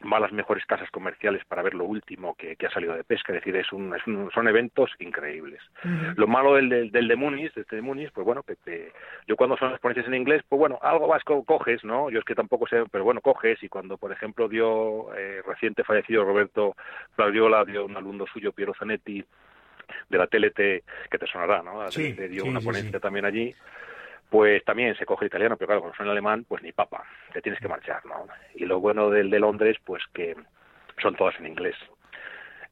va 0.00 0.16
a 0.16 0.20
las 0.20 0.32
mejores 0.32 0.64
casas 0.64 0.90
comerciales 0.90 1.44
para 1.44 1.62
ver 1.62 1.74
lo 1.74 1.84
último 1.84 2.34
que, 2.34 2.56
ha 2.66 2.70
salido 2.70 2.94
de 2.94 3.04
pesca, 3.04 3.32
es 3.32 3.40
decir, 3.40 3.56
es 3.56 3.72
un, 3.72 3.94
son 4.32 4.48
eventos 4.48 4.90
increíbles. 4.98 5.60
Lo 6.16 6.26
malo 6.26 6.54
del, 6.54 6.68
del, 6.68 6.90
del 6.90 7.08
de 7.08 7.16
Muniz, 7.16 7.52
de 7.54 7.62
este 7.62 7.76
de 7.76 7.82
Muniz, 7.82 8.10
pues 8.12 8.24
bueno, 8.24 8.42
que 8.42 8.92
yo 9.26 9.36
cuando 9.36 9.56
son 9.56 9.72
las 9.72 9.80
ponencias 9.80 10.06
en 10.06 10.14
inglés, 10.14 10.42
pues 10.48 10.58
bueno, 10.58 10.78
algo 10.82 11.06
vasco 11.06 11.44
coges, 11.44 11.84
¿no? 11.84 12.10
Yo 12.10 12.20
es 12.20 12.24
que 12.24 12.34
tampoco 12.34 12.66
sé, 12.66 12.82
pero 12.90 13.04
bueno, 13.04 13.20
coges 13.20 13.62
y 13.62 13.68
cuando, 13.68 13.98
por 13.98 14.12
ejemplo, 14.12 14.48
dio 14.48 15.14
eh, 15.14 15.42
reciente 15.46 15.84
fallecido 15.84 16.24
Roberto 16.24 16.76
Flaviola, 17.14 17.64
dio 17.64 17.84
un 17.84 17.96
alumno 17.96 18.26
suyo, 18.26 18.52
Piero 18.52 18.74
Zanetti, 18.74 19.24
de 20.08 20.18
la 20.18 20.26
TLT, 20.26 20.56
que 21.10 21.18
te 21.18 21.26
sonará, 21.26 21.62
¿no? 21.62 21.90
sí, 21.90 22.12
dio 22.12 22.44
una 22.44 22.60
ponencia 22.60 23.00
también 23.00 23.24
allí 23.24 23.54
pues 24.30 24.64
también 24.64 24.96
se 24.96 25.04
coge 25.04 25.24
el 25.24 25.28
italiano, 25.28 25.56
pero 25.56 25.66
claro, 25.66 25.80
cuando 25.82 25.96
son 25.96 26.08
alemán, 26.08 26.46
pues 26.48 26.62
ni 26.62 26.72
papa, 26.72 27.04
te 27.32 27.42
tienes 27.42 27.60
que 27.60 27.68
marchar, 27.68 28.06
¿no? 28.06 28.26
Y 28.54 28.64
lo 28.64 28.80
bueno 28.80 29.10
del 29.10 29.28
de 29.28 29.40
Londres, 29.40 29.76
pues 29.84 30.02
que 30.14 30.36
son 31.02 31.16
todas 31.16 31.38
en 31.40 31.46
inglés. 31.46 31.76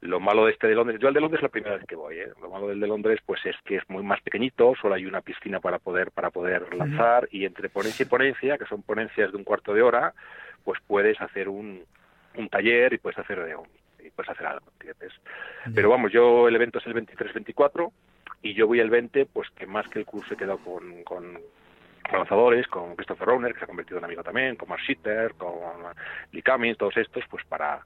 Lo 0.00 0.20
malo 0.20 0.46
de 0.46 0.52
este 0.52 0.69
de 0.69 0.76
Londres, 0.76 1.00
yo 1.00 1.08
al 1.08 1.14
de 1.14 1.20
Londres 1.20 1.40
es 1.40 1.43
la 1.43 1.49
primera 1.49 1.76
vez 1.76 1.84
que 1.84 1.96
voy, 1.96 2.19
¿eh? 2.19 2.28
Lo 2.40 2.49
malo 2.49 2.69
del 2.69 2.78
de 2.78 2.87
Londres, 2.87 3.19
pues 3.26 3.44
es 3.44 3.56
que 3.64 3.76
es 3.76 3.90
muy 3.90 4.05
más 4.05 4.20
pequeñito, 4.20 4.75
solo 4.81 4.94
hay 4.94 5.06
una 5.06 5.22
piscina 5.22 5.58
para 5.58 5.81
poder 5.81 6.12
para 6.12 6.31
poder 6.31 6.72
lanzar 6.72 7.28
y 7.32 7.44
entre 7.44 7.69
ponencia 7.69 8.04
y 8.04 8.08
ponencia, 8.08 8.58
que 8.58 8.66
son 8.66 8.82
ponencias 8.82 9.32
de 9.32 9.37
un 9.37 9.43
cuarto 9.43 9.75
de 9.75 9.82
hora, 9.82 10.14
pues 10.62 10.78
puedes 10.87 11.21
hacer 11.21 11.49
un, 11.49 11.82
un 12.37 12.49
taller 12.49 12.92
y 12.92 12.99
puedes 12.99 13.18
hacer 13.18 13.44
y 13.99 14.11
puedes 14.11 14.30
hacer 14.30 14.47
algo, 14.47 14.66
¿entiendes? 14.75 15.12
Pero 15.75 15.90
vamos, 15.90 16.12
yo 16.12 16.47
el 16.47 16.54
evento 16.54 16.78
es 16.78 16.87
el 16.87 16.94
23-24 16.94 17.90
y 18.42 18.54
yo 18.54 18.66
voy 18.66 18.80
el 18.80 18.90
20, 18.90 19.26
pues 19.26 19.50
que 19.50 19.66
más 19.66 19.88
que 19.88 19.99
el 19.99 20.06
curso 20.06 20.35
he 20.35 20.37
quedado 20.37 20.59
con, 20.59 21.02
con 21.02 21.40
lanzadores, 22.12 22.66
con 22.68 22.96
Christopher 22.96 23.28
Rowner, 23.28 23.52
que 23.52 23.58
se 23.58 23.64
ha 23.64 23.68
convertido 23.68 23.98
en 23.98 24.04
amigo 24.04 24.22
también, 24.22 24.56
con 24.56 24.68
Mark 24.68 24.82
Schitter, 24.82 25.34
con 25.34 25.52
Lee 26.32 26.42
Cummings, 26.42 26.78
todos 26.78 26.96
estos, 26.96 27.24
pues 27.30 27.44
para 27.44 27.80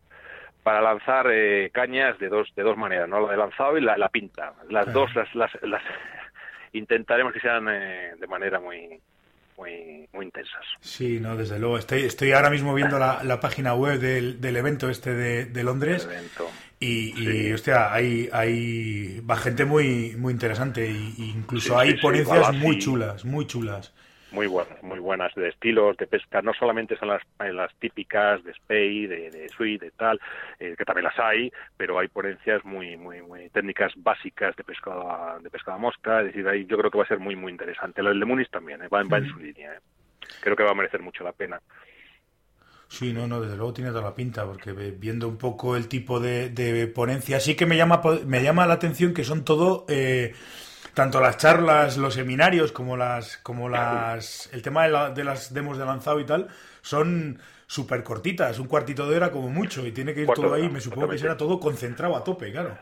para 0.63 0.81
lanzar 0.81 1.27
eh, 1.33 1.71
cañas 1.73 2.19
de 2.19 2.29
dos 2.29 2.49
de 2.55 2.63
dos 2.63 2.77
maneras, 2.77 3.09
no 3.09 3.21
la 3.21 3.33
de 3.33 3.37
lanzado 3.37 3.77
y 3.77 3.81
la, 3.81 3.97
la 3.97 4.09
pinta. 4.09 4.55
Las 4.71 4.93
dos 4.93 5.13
las, 5.15 5.35
las, 5.35 5.51
las, 5.63 5.83
intentaremos 6.73 7.33
que 7.33 7.41
sean 7.41 7.67
eh, 7.69 8.13
de 8.19 8.27
manera 8.27 8.61
muy 8.61 9.01
muy, 9.59 10.09
muy 10.13 10.25
intensas. 10.25 10.65
Sí, 10.81 11.21
no, 11.21 11.37
desde 11.37 11.59
luego. 11.59 11.79
Estoy, 11.79 12.03
estoy 12.03 12.33
ahora 12.33 12.51
mismo 12.51 12.75
viendo 12.75 12.99
la, 12.99 13.23
la 13.23 13.39
página 13.39 13.75
web 13.75 13.99
del, 14.01 14.41
del 14.41 14.57
evento 14.57 14.89
este 14.89 15.15
de, 15.15 15.45
de 15.45 15.65
Londres. 15.65 16.09
Y, 16.81 17.15
y 17.23 17.53
hostia, 17.53 17.93
hay, 17.93 18.29
hay 18.33 19.21
va 19.21 19.37
gente 19.37 19.65
muy, 19.65 20.17
muy 20.17 20.33
interesante. 20.33 20.89
Y, 20.89 21.33
incluso 21.37 21.79
hay 21.79 21.95
ponencias 21.99 22.53
muy 22.55 22.79
chulas, 22.79 23.25
muy 23.25 23.47
chulas 23.47 23.93
muy 24.33 24.47
buenas, 24.47 24.83
muy 24.83 24.99
buenas 24.99 25.35
de 25.35 25.49
estilos 25.49 25.97
de 25.97 26.07
pesca. 26.07 26.43
No 26.43 26.53
solamente 26.55 26.97
son 26.97 27.09
las, 27.09 27.23
las 27.39 27.75
típicas 27.77 28.43
de 28.45 28.55
Spey, 28.55 29.07
de, 29.07 29.31
de 29.31 29.49
Sweet, 29.51 29.81
de 29.81 29.91
tal, 29.93 30.21
eh, 30.59 30.75
que 30.77 30.85
también 30.85 31.05
las 31.05 31.19
hay, 31.19 31.53
pero 31.77 31.99
hay 31.99 32.09
ponencias 32.09 32.65
muy, 32.65 32.97
muy, 32.97 33.23
muy 33.23 33.49
técnicas 33.51 33.93
básicas 33.97 34.57
de 34.57 34.65
pescada, 34.65 35.39
de 35.39 35.51
pescada 35.51 35.79
mosca. 35.79 36.21
Es 36.21 36.27
decir, 36.27 36.49
ahí 36.49 36.67
yo 36.67 36.79
creo 36.79 36.91
que 36.91 36.99
va 36.99 37.05
a 37.05 37.09
ser 37.09 37.19
muy, 37.19 37.37
muy 37.37 37.53
interesante. 37.53 38.01
El 38.01 38.19
de 38.19 38.27
Munis 38.27 38.51
también, 38.51 38.83
eh, 38.83 38.89
va, 38.89 39.01
en 39.01 39.29
su 39.29 39.39
línea. 39.39 39.75
Eh. 39.75 39.81
Creo 40.41 40.57
que 40.57 40.65
va 40.65 40.71
a 40.71 40.75
merecer 40.75 41.01
mucho 41.03 41.25
la 41.25 41.33
pena. 41.33 41.61
Sí, 42.89 43.13
no, 43.13 43.27
no, 43.27 43.41
desde 43.41 43.57
luego 43.57 43.73
tiene 43.73 43.91
toda 43.91 44.03
la 44.03 44.15
pinta, 44.15 44.45
porque 44.45 44.73
viendo 44.73 45.27
un 45.27 45.39
poco 45.39 45.77
el 45.77 45.89
tipo 45.89 46.21
de, 46.21 46.51
de 46.51 46.87
ponencia, 46.89 47.41
sí 47.41 47.57
que 47.57 47.65
me 47.65 47.77
llama, 47.79 48.03
me 48.27 48.43
llama 48.43 48.67
la 48.67 48.75
atención 48.75 49.15
que 49.15 49.25
son 49.25 49.47
todo 49.47 49.87
eh, 49.89 50.35
tanto 50.95 51.21
las 51.21 51.37
charlas, 51.39 51.97
los 51.97 52.15
seminarios, 52.15 52.73
como 52.73 52.97
las, 52.97 53.39
como 53.39 53.69
las, 53.69 54.49
el 54.53 54.63
tema 54.63 54.87
de, 54.87 55.15
de 55.15 55.25
las 55.25 55.53
demos 55.53 55.79
de 55.79 55.85
lanzado 55.85 56.21
y 56.21 56.27
tal, 56.27 56.49
son 56.83 57.39
súper 57.67 58.03
cortitas, 58.03 58.59
un 58.59 58.67
cuartito 58.67 59.09
de 59.09 59.17
hora 59.17 59.31
como 59.31 59.49
mucho, 59.49 59.87
y 59.87 59.93
tiene 59.93 60.15
que 60.15 60.23
ir 60.23 60.29
todo 60.29 60.53
ahí, 60.55 60.69
me 60.69 60.81
supongo 60.81 61.09
que 61.09 61.19
será 61.19 61.37
todo 61.37 61.59
concentrado 61.59 62.17
a 62.17 62.23
tope, 62.25 62.53
claro. 62.53 62.77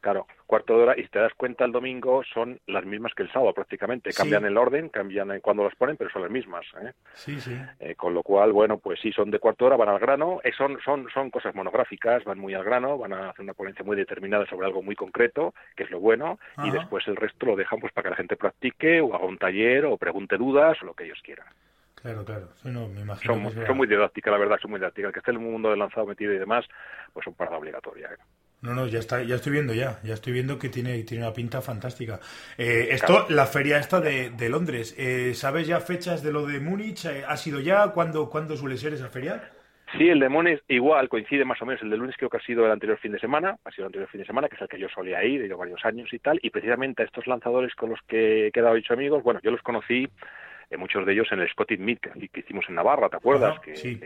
Claro, 0.00 0.26
cuarto 0.50 0.76
de 0.76 0.82
hora 0.82 0.94
y 0.98 1.04
si 1.04 1.08
te 1.10 1.20
das 1.20 1.32
cuenta 1.34 1.64
el 1.64 1.70
domingo 1.70 2.24
son 2.34 2.58
las 2.66 2.84
mismas 2.84 3.14
que 3.14 3.22
el 3.22 3.30
sábado 3.30 3.54
prácticamente. 3.54 4.10
Cambian 4.12 4.44
el 4.44 4.56
orden, 4.56 4.88
cambian 4.88 5.38
cuando 5.40 5.62
las 5.62 5.76
ponen, 5.76 5.96
pero 5.96 6.10
son 6.10 6.22
las 6.22 6.30
mismas. 6.30 6.66
¿eh? 6.82 6.92
Sí, 7.14 7.40
sí. 7.40 7.56
Eh, 7.78 7.94
con 7.94 8.14
lo 8.14 8.24
cual, 8.24 8.52
bueno, 8.52 8.78
pues 8.78 8.98
sí, 9.00 9.12
son 9.12 9.30
de 9.30 9.38
cuarto 9.38 9.64
de 9.64 9.66
hora, 9.68 9.76
van 9.76 9.90
al 9.90 10.00
grano. 10.00 10.40
Eh, 10.42 10.50
son, 10.58 10.80
son, 10.84 11.06
son 11.14 11.30
cosas 11.30 11.54
monográficas, 11.54 12.24
van 12.24 12.40
muy 12.40 12.54
al 12.54 12.64
grano, 12.64 12.98
van 12.98 13.12
a 13.12 13.30
hacer 13.30 13.44
una 13.44 13.54
ponencia 13.54 13.84
muy 13.84 13.96
determinada 13.96 14.44
sobre 14.46 14.66
algo 14.66 14.82
muy 14.82 14.96
concreto, 14.96 15.54
que 15.76 15.84
es 15.84 15.90
lo 15.92 16.00
bueno, 16.00 16.40
y 16.64 16.70
después 16.72 17.06
el 17.06 17.14
resto 17.14 17.46
lo 17.46 17.54
dejan 17.54 17.78
pues 17.78 17.92
para 17.92 18.06
que 18.06 18.10
la 18.10 18.16
gente 18.16 18.36
practique 18.36 19.00
o 19.00 19.14
haga 19.14 19.26
un 19.26 19.38
taller 19.38 19.84
o 19.84 19.96
pregunte 19.98 20.36
dudas 20.36 20.76
o 20.82 20.86
lo 20.86 20.94
que 20.94 21.04
ellos 21.04 21.20
quieran. 21.22 21.46
Claro, 21.94 22.24
claro. 22.24 22.48
no, 22.64 22.88
me 22.88 23.02
imagino 23.02 23.50
son, 23.66 23.76
muy 23.76 23.86
didácticas, 23.86 24.32
la 24.32 24.38
verdad, 24.38 24.58
son 24.60 24.72
muy 24.72 24.80
didácticas. 24.80 25.10
El 25.10 25.12
que 25.12 25.18
esté 25.20 25.30
en 25.30 25.36
el 25.36 25.42
mundo 25.42 25.70
del 25.70 25.78
lanzado 25.78 26.06
metido 26.06 26.32
y 26.32 26.38
demás, 26.38 26.66
pues 27.12 27.24
son 27.24 27.34
parada 27.34 27.58
obligatoria. 27.58 28.08
¿eh? 28.08 28.16
No, 28.62 28.74
no, 28.74 28.86
ya 28.86 28.98
está, 28.98 29.22
ya 29.22 29.36
estoy 29.36 29.52
viendo 29.52 29.72
ya, 29.72 29.98
ya 30.02 30.12
estoy 30.12 30.34
viendo 30.34 30.58
que 30.58 30.68
tiene, 30.68 31.02
tiene 31.04 31.24
una 31.24 31.32
pinta 31.32 31.62
fantástica. 31.62 32.20
Eh, 32.58 32.88
esto, 32.90 33.24
la 33.30 33.46
feria 33.46 33.78
esta 33.78 34.00
de, 34.00 34.30
de 34.30 34.48
Londres, 34.50 34.94
eh, 34.98 35.32
¿sabes 35.34 35.66
ya 35.66 35.80
fechas 35.80 36.22
de 36.22 36.30
lo 36.30 36.44
de 36.44 36.60
Múnich? 36.60 37.06
Eh, 37.06 37.24
¿Ha 37.26 37.38
sido 37.38 37.60
ya? 37.60 37.88
¿Cuándo, 37.92 38.28
¿Cuándo 38.28 38.56
suele 38.56 38.76
ser 38.76 38.92
esa 38.92 39.08
feria? 39.08 39.50
Sí, 39.96 40.10
el 40.10 40.20
de 40.20 40.28
Múnich 40.28 40.62
igual, 40.68 41.08
coincide 41.08 41.46
más 41.46 41.60
o 41.62 41.66
menos. 41.66 41.80
El 41.82 41.88
de 41.88 41.96
lunes 41.96 42.16
creo 42.18 42.28
que 42.28 42.36
ha 42.36 42.42
sido 42.42 42.66
el 42.66 42.70
anterior 42.70 42.98
fin 42.98 43.12
de 43.12 43.18
semana, 43.18 43.56
ha 43.64 43.70
sido 43.70 43.84
el 43.84 43.86
anterior 43.86 44.10
fin 44.10 44.20
de 44.20 44.26
semana, 44.26 44.48
que 44.48 44.56
es 44.56 44.62
el 44.62 44.68
que 44.68 44.78
yo 44.78 44.88
solía 44.90 45.24
ir, 45.24 45.40
he 45.40 45.46
ido 45.46 45.56
varios 45.56 45.82
años 45.86 46.12
y 46.12 46.18
tal, 46.18 46.38
y 46.42 46.50
precisamente 46.50 47.02
a 47.02 47.06
estos 47.06 47.26
lanzadores 47.26 47.74
con 47.74 47.88
los 47.88 48.00
que 48.06 48.48
he 48.48 48.52
quedado 48.52 48.76
hecho 48.76 48.92
amigos, 48.92 49.22
bueno, 49.22 49.40
yo 49.42 49.50
los 49.50 49.62
conocí, 49.62 50.06
muchos 50.76 51.04
de 51.06 51.14
ellos 51.14 51.28
en 51.32 51.40
el 51.40 51.48
Scottish 51.48 51.80
Meet 51.80 52.00
que, 52.00 52.40
hicimos 52.40 52.66
en 52.68 52.74
Navarra, 52.76 53.08
¿te 53.08 53.16
acuerdas? 53.16 53.58
que, 53.58 53.74
sí 53.74 53.98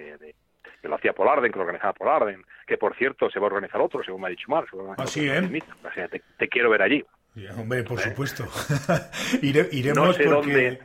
que 0.85 0.89
lo 0.91 0.97
hacía 0.97 1.15
Polarden, 1.15 1.51
que 1.51 1.57
lo 1.57 1.63
organizaba 1.63 1.95
Polarden, 1.95 2.45
que 2.67 2.77
por 2.77 2.95
cierto 2.95 3.31
se 3.31 3.41
va 3.41 3.47
a 3.47 3.51
organizar 3.55 3.81
otro, 3.81 4.05
según 4.05 4.21
me 4.21 4.27
ha 4.27 4.31
dicho 4.31 4.51
Mar. 4.51 4.67
Ah, 4.99 5.07
sí, 5.07 5.27
¿eh? 5.27 5.63
te, 6.39 6.49
quiero 6.49 6.69
ver 6.69 6.83
allí. 6.83 7.03
hombre, 7.57 7.83
por 7.85 7.99
¿Eh? 8.01 8.03
supuesto. 8.03 8.45
iremos 9.41 10.19
porque... 10.19 10.79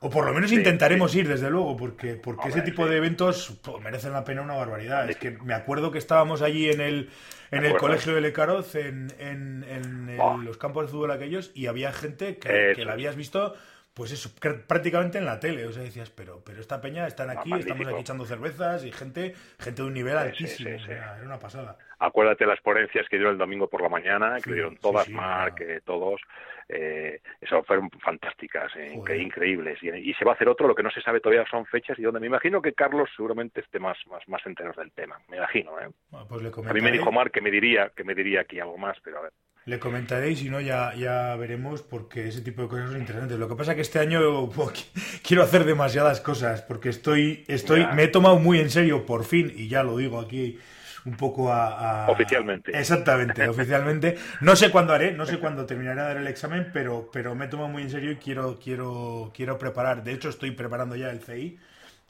O 0.00 0.08
por 0.08 0.24
lo 0.24 0.32
menos 0.32 0.50
intentaremos 0.50 1.14
ir, 1.14 1.28
desde 1.28 1.50
luego, 1.50 1.76
porque, 1.76 2.14
porque 2.14 2.48
ese 2.48 2.62
tipo 2.62 2.88
de 2.88 2.96
eventos 2.96 3.60
pues, 3.62 3.80
merecen 3.84 4.12
la 4.12 4.24
pena 4.24 4.40
una 4.40 4.54
barbaridad. 4.54 5.08
Es 5.08 5.16
que 5.16 5.30
me 5.30 5.52
acuerdo 5.52 5.92
que 5.92 5.98
estábamos 5.98 6.40
allí 6.40 6.70
en 6.70 6.80
el, 6.80 7.10
en 7.50 7.66
el 7.66 7.76
colegio 7.76 8.14
de 8.14 8.22
Lecaroz, 8.22 8.74
en, 8.74 9.12
en, 9.18 9.62
en 9.68 10.16
los 10.44 10.56
campos 10.56 10.86
de 10.86 10.90
fútbol 10.90 11.10
aquellos, 11.10 11.52
y 11.54 11.66
había 11.66 11.92
gente 11.92 12.38
que, 12.38 12.72
que 12.74 12.84
la 12.86 12.94
habías 12.94 13.14
visto 13.14 13.54
pues 13.94 14.10
eso, 14.12 14.30
prácticamente 14.66 15.18
en 15.18 15.26
la 15.26 15.38
tele. 15.38 15.66
O 15.66 15.72
sea, 15.72 15.82
decías, 15.82 16.10
pero, 16.10 16.42
pero 16.44 16.60
esta 16.60 16.80
peña 16.80 17.06
están 17.06 17.30
aquí, 17.30 17.52
estamos 17.52 17.86
aquí 17.86 18.00
echando 18.00 18.24
cervezas 18.24 18.84
y 18.84 18.92
gente, 18.92 19.34
gente 19.58 19.82
de 19.82 19.88
un 19.88 19.94
nivel 19.94 20.16
altísimo. 20.16 20.70
era 20.70 21.20
una 21.22 21.38
pasada. 21.38 21.76
Acuérdate 21.98 22.46
las 22.46 22.60
ponencias 22.60 23.06
que 23.08 23.16
dieron 23.16 23.34
el 23.34 23.38
domingo 23.38 23.68
por 23.68 23.82
la 23.82 23.88
mañana, 23.88 24.40
que 24.40 24.52
dieron 24.52 24.76
todas, 24.76 25.08
Mar, 25.10 25.54
que 25.54 25.80
todos. 25.82 26.20
Eh, 26.68 27.20
eso 27.40 27.62
fueron 27.64 27.90
fantásticas, 27.90 28.74
eh, 28.76 28.94
increíbles. 28.94 29.78
Y, 29.82 30.14
se 30.14 30.24
va 30.24 30.32
a 30.32 30.34
hacer 30.34 30.48
otro, 30.48 30.66
lo 30.66 30.74
que 30.74 30.82
no 30.82 30.90
se 30.90 31.02
sabe 31.02 31.20
todavía 31.20 31.44
son 31.50 31.66
fechas 31.66 31.98
y 31.98 32.02
donde 32.02 32.20
me 32.20 32.26
imagino 32.26 32.62
que 32.62 32.72
Carlos 32.72 33.10
seguramente 33.14 33.60
esté 33.60 33.78
más, 33.78 33.98
más, 34.06 34.26
más 34.26 34.44
entero 34.46 34.72
del 34.76 34.90
tema. 34.92 35.20
Me 35.28 35.36
imagino, 35.36 35.78
¿eh? 35.78 35.90
pues 36.28 36.66
a 36.66 36.72
mí 36.72 36.80
me 36.80 36.92
dijo 36.92 37.12
Mar 37.12 37.30
que 37.30 37.42
me 37.42 37.50
diría, 37.50 37.90
que 37.94 38.04
me 38.04 38.14
diría 38.14 38.40
aquí 38.40 38.58
algo 38.58 38.78
más, 38.78 38.96
pero 39.04 39.18
a 39.18 39.22
ver. 39.22 39.32
Le 39.64 39.78
comentaré 39.78 40.30
y 40.30 40.36
si 40.36 40.50
no 40.50 40.60
ya, 40.60 40.92
ya 40.94 41.36
veremos 41.36 41.82
porque 41.82 42.28
ese 42.28 42.40
tipo 42.40 42.62
de 42.62 42.68
cosas 42.68 42.90
son 42.90 43.00
interesantes. 43.00 43.38
Lo 43.38 43.48
que 43.48 43.54
pasa 43.54 43.72
es 43.72 43.76
que 43.76 43.82
este 43.82 43.98
año 44.00 44.50
quiero 45.22 45.42
hacer 45.42 45.64
demasiadas 45.64 46.20
cosas 46.20 46.62
porque 46.62 46.88
estoy, 46.88 47.44
estoy, 47.46 47.86
me 47.94 48.04
he 48.04 48.08
tomado 48.08 48.38
muy 48.38 48.58
en 48.58 48.70
serio 48.70 49.06
por 49.06 49.24
fin 49.24 49.52
y 49.54 49.68
ya 49.68 49.82
lo 49.82 49.96
digo 49.96 50.18
aquí 50.18 50.58
un 51.04 51.16
poco 51.16 51.52
a, 51.52 52.08
oficialmente. 52.08 52.76
Exactamente, 52.76 53.48
oficialmente. 53.48 54.16
No 54.40 54.56
sé 54.56 54.70
cuándo 54.70 54.92
haré, 54.92 55.12
no 55.12 55.26
sé 55.26 55.38
cuándo 55.38 55.66
terminaré 55.66 56.00
de 56.00 56.06
dar 56.06 56.16
el 56.16 56.26
examen, 56.26 56.70
pero, 56.72 57.10
pero 57.12 57.34
me 57.34 57.46
he 57.46 57.48
tomado 57.48 57.68
muy 57.68 57.82
en 57.82 57.90
serio 57.90 58.12
y 58.12 58.16
quiero, 58.16 58.58
quiero, 58.62 59.32
quiero 59.34 59.58
preparar. 59.58 60.04
De 60.04 60.12
hecho, 60.12 60.28
estoy 60.28 60.52
preparando 60.52 60.96
ya 60.96 61.10
el 61.10 61.20
CI 61.20 61.58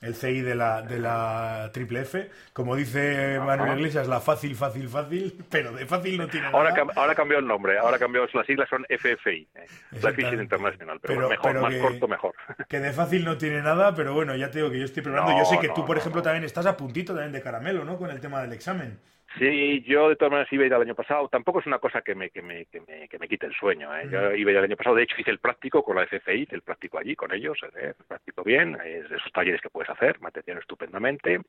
el 0.03 0.15
CI 0.15 0.41
de 0.43 0.55
la, 0.55 0.83
de 0.83 0.99
la 0.99 1.71
triple 1.73 2.01
F. 2.03 2.29
Como 2.53 2.77
dice 2.77 3.39
Manuel 3.39 3.79
Iglesias, 3.79 4.09
la 4.09 4.21
fácil, 4.21 4.57
fácil, 4.57 4.89
fácil, 4.89 5.45
pero 5.49 5.73
de 5.73 5.87
fácil 5.87 6.19
no 6.19 6.27
tiene 6.29 6.49
ahora 6.49 6.73
nada. 6.73 6.93
ahora 6.97 7.15
cambió 7.15 7.39
el 7.39 7.47
nombre, 7.47 7.79
ahora 7.79 7.99
cambió, 7.99 8.27
las 8.33 8.47
siglas 8.47 8.69
son 8.69 8.85
FFI, 8.89 9.49
eh, 9.55 10.33
International, 10.43 10.99
pero, 11.01 11.29
mejor, 11.29 11.61
más 11.61 11.75
corto, 11.77 12.09
mejor. 12.09 12.35
Que 12.69 12.81
de 12.81 12.93
fácil 12.93 13.25
no 13.25 13.39
tiene 13.39 13.63
nada, 13.63 13.95
pero 13.95 14.13
bueno, 14.13 14.35
ya 14.35 14.51
te 14.51 14.59
digo 14.59 14.71
que 14.71 14.79
yo 14.79 14.85
estoy 14.85 15.03
preparando. 15.03 15.39
yo 15.39 15.45
sé 15.45 15.59
que 15.59 15.69
tú, 15.69 15.87
por 15.87 15.97
ejemplo, 15.97 16.23
también 16.23 16.45
estás 16.45 16.67
a 16.67 16.77
puntito 16.77 17.15
también 17.15 17.33
de 17.33 17.41
caramelo, 17.41 17.85
¿no? 17.85 17.97
Con 17.97 18.11
el 18.11 18.21
tema 18.21 18.43
del 18.43 18.53
examen. 18.53 18.99
Sí, 19.39 19.83
yo 19.83 20.09
de 20.11 20.17
todas 20.17 20.31
maneras 20.31 20.53
iba 20.53 20.65
a 20.65 20.67
ir 20.67 20.73
el 20.73 20.83
año 20.83 20.95
pasado. 20.95 21.29
Tampoco 21.29 21.61
es 21.61 21.67
una 21.67 21.79
cosa 21.79 22.03
que 22.03 22.15
me, 22.15 22.31
que 22.31 22.43
me, 22.43 22.67
que 22.67 22.81
me, 22.81 23.09
que 23.09 23.19
me 23.19 23.29
quite 23.29 23.47
el 23.47 23.55
sueño. 23.55 23.95
¿eh? 23.97 24.09
Yo 24.11 24.35
iba 24.35 24.51
a 24.51 24.53
ir 24.53 24.59
el 24.59 24.65
año 24.65 24.77
pasado. 24.77 24.97
De 24.97 25.05
hecho, 25.05 25.17
hice 25.19 25.31
el 25.31 25.39
práctico 25.39 25.83
con 25.83 25.97
la 25.97 26.07
FFI, 26.07 26.43
hice 26.43 26.55
el 26.55 26.63
práctico 26.63 26.99
allí 26.99 27.17
con 27.17 27.33
ellos. 27.33 27.59
¿eh? 27.77 27.95
El 27.99 28.05
práctico 28.07 28.45
bien, 28.45 28.77
es 28.85 29.09
de 29.09 29.17
esos 29.17 29.33
talleres 29.33 29.61
que 29.61 29.71
puedes 29.71 29.91
hacer, 29.91 30.21
me 30.21 30.29
atendieron 30.29 30.61
estupendamente. 30.61 31.41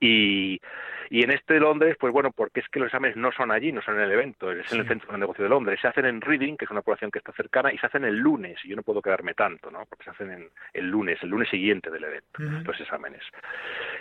Y, 0.00 0.60
y 1.10 1.24
en 1.24 1.32
este 1.32 1.54
de 1.54 1.60
Londres, 1.60 1.96
pues 1.98 2.12
bueno, 2.12 2.30
porque 2.30 2.60
es 2.60 2.68
que 2.68 2.78
los 2.78 2.86
exámenes 2.86 3.16
no 3.16 3.32
son 3.32 3.50
allí, 3.50 3.72
no 3.72 3.82
son 3.82 3.96
en 3.96 4.02
el 4.02 4.12
evento, 4.12 4.52
es 4.52 4.72
en 4.72 4.80
el 4.80 4.88
Centro 4.88 5.12
de 5.12 5.18
Negocio 5.18 5.42
de 5.42 5.50
Londres. 5.50 5.78
Se 5.82 5.88
hacen 5.88 6.06
en 6.06 6.20
Reading, 6.20 6.56
que 6.56 6.64
es 6.64 6.70
una 6.70 6.82
población 6.82 7.10
que 7.10 7.18
está 7.18 7.32
cercana, 7.32 7.72
y 7.72 7.78
se 7.78 7.86
hacen 7.86 8.04
el 8.04 8.16
lunes, 8.16 8.58
y 8.64 8.68
yo 8.68 8.76
no 8.76 8.82
puedo 8.82 9.02
quedarme 9.02 9.34
tanto, 9.34 9.70
¿no? 9.70 9.84
Porque 9.86 10.04
se 10.04 10.10
hacen 10.10 10.30
en 10.30 10.48
el 10.72 10.86
lunes, 10.86 11.18
el 11.22 11.28
lunes 11.28 11.50
siguiente 11.50 11.90
del 11.90 12.04
evento, 12.04 12.40
los 12.40 12.80
exámenes. 12.80 13.22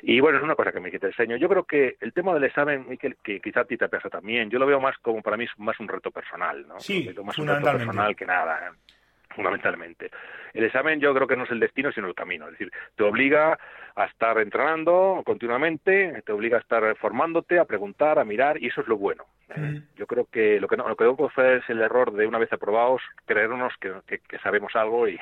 Y 0.04 0.20
bueno, 0.20 0.38
es 0.38 0.44
una 0.44 0.56
cosa 0.56 0.72
que 0.72 0.80
me 0.80 0.92
quita 0.92 1.08
el 1.08 1.14
sueño. 1.16 1.36
Yo 1.36 1.50
creo 1.50 1.64
que 1.64 1.98
el 2.00 2.14
tema 2.14 2.34
del 2.34 2.44
examen, 2.44 2.86
Miquel, 2.88 3.18
que 3.24 3.42
quizá 3.42 3.62
a 3.62 3.66
ti 3.66 3.76
te 3.76 3.90
pasa 3.90 4.10
también, 4.10 4.50
yo 4.52 4.60
lo 4.60 4.68
veo 4.68 4.80
más 4.80 4.96
como 5.00 5.22
para 5.24 5.36
mí 5.36 5.48
más 5.58 5.80
un 5.80 5.88
reto 5.88 6.12
personal, 6.12 6.68
¿no? 6.68 6.80
Sí, 6.80 7.10
más 7.24 7.38
un 7.40 7.48
reto 7.48 7.72
personal 7.72 8.16
que 8.16 8.26
nada. 8.26 8.68
¿eh? 8.68 8.99
Fundamentalmente. 9.30 10.12
El 10.54 10.64
examen 10.64 11.00
yo 11.00 11.14
creo 11.14 11.28
que 11.28 11.36
no 11.36 11.44
es 11.44 11.52
el 11.52 11.60
destino, 11.60 11.92
sino 11.92 12.08
el 12.08 12.16
camino. 12.16 12.46
Es 12.46 12.52
decir, 12.54 12.72
te 12.96 13.04
obliga 13.04 13.58
a 13.96 14.06
estar 14.06 14.38
entrenando 14.40 15.22
continuamente, 15.26 16.22
te 16.26 16.32
obliga 16.32 16.58
a 16.58 16.62
estar 16.62 16.96
formándote, 16.98 17.60
a 17.60 17.66
preguntar, 17.66 18.20
a 18.20 18.24
mirar, 18.24 18.62
y 18.62 18.68
eso 18.68 18.82
es 18.82 18.88
lo 18.88 18.98
bueno. 18.98 19.26
Yo 19.96 20.06
creo 20.06 20.28
que 20.32 20.60
lo 20.60 20.68
que 20.68 20.78
no, 20.78 20.88
lo 20.88 20.96
que 20.96 21.06
no 21.06 21.18
hacer 21.26 21.64
es 21.64 21.70
el 21.70 21.82
error 21.82 22.14
de 22.14 22.28
una 22.28 22.38
vez 22.38 22.54
aprobados, 22.54 23.02
creernos 23.26 23.74
que, 23.80 23.94
que, 24.06 24.40
sabemos 24.40 24.76
algo 24.76 25.08
y, 25.08 25.20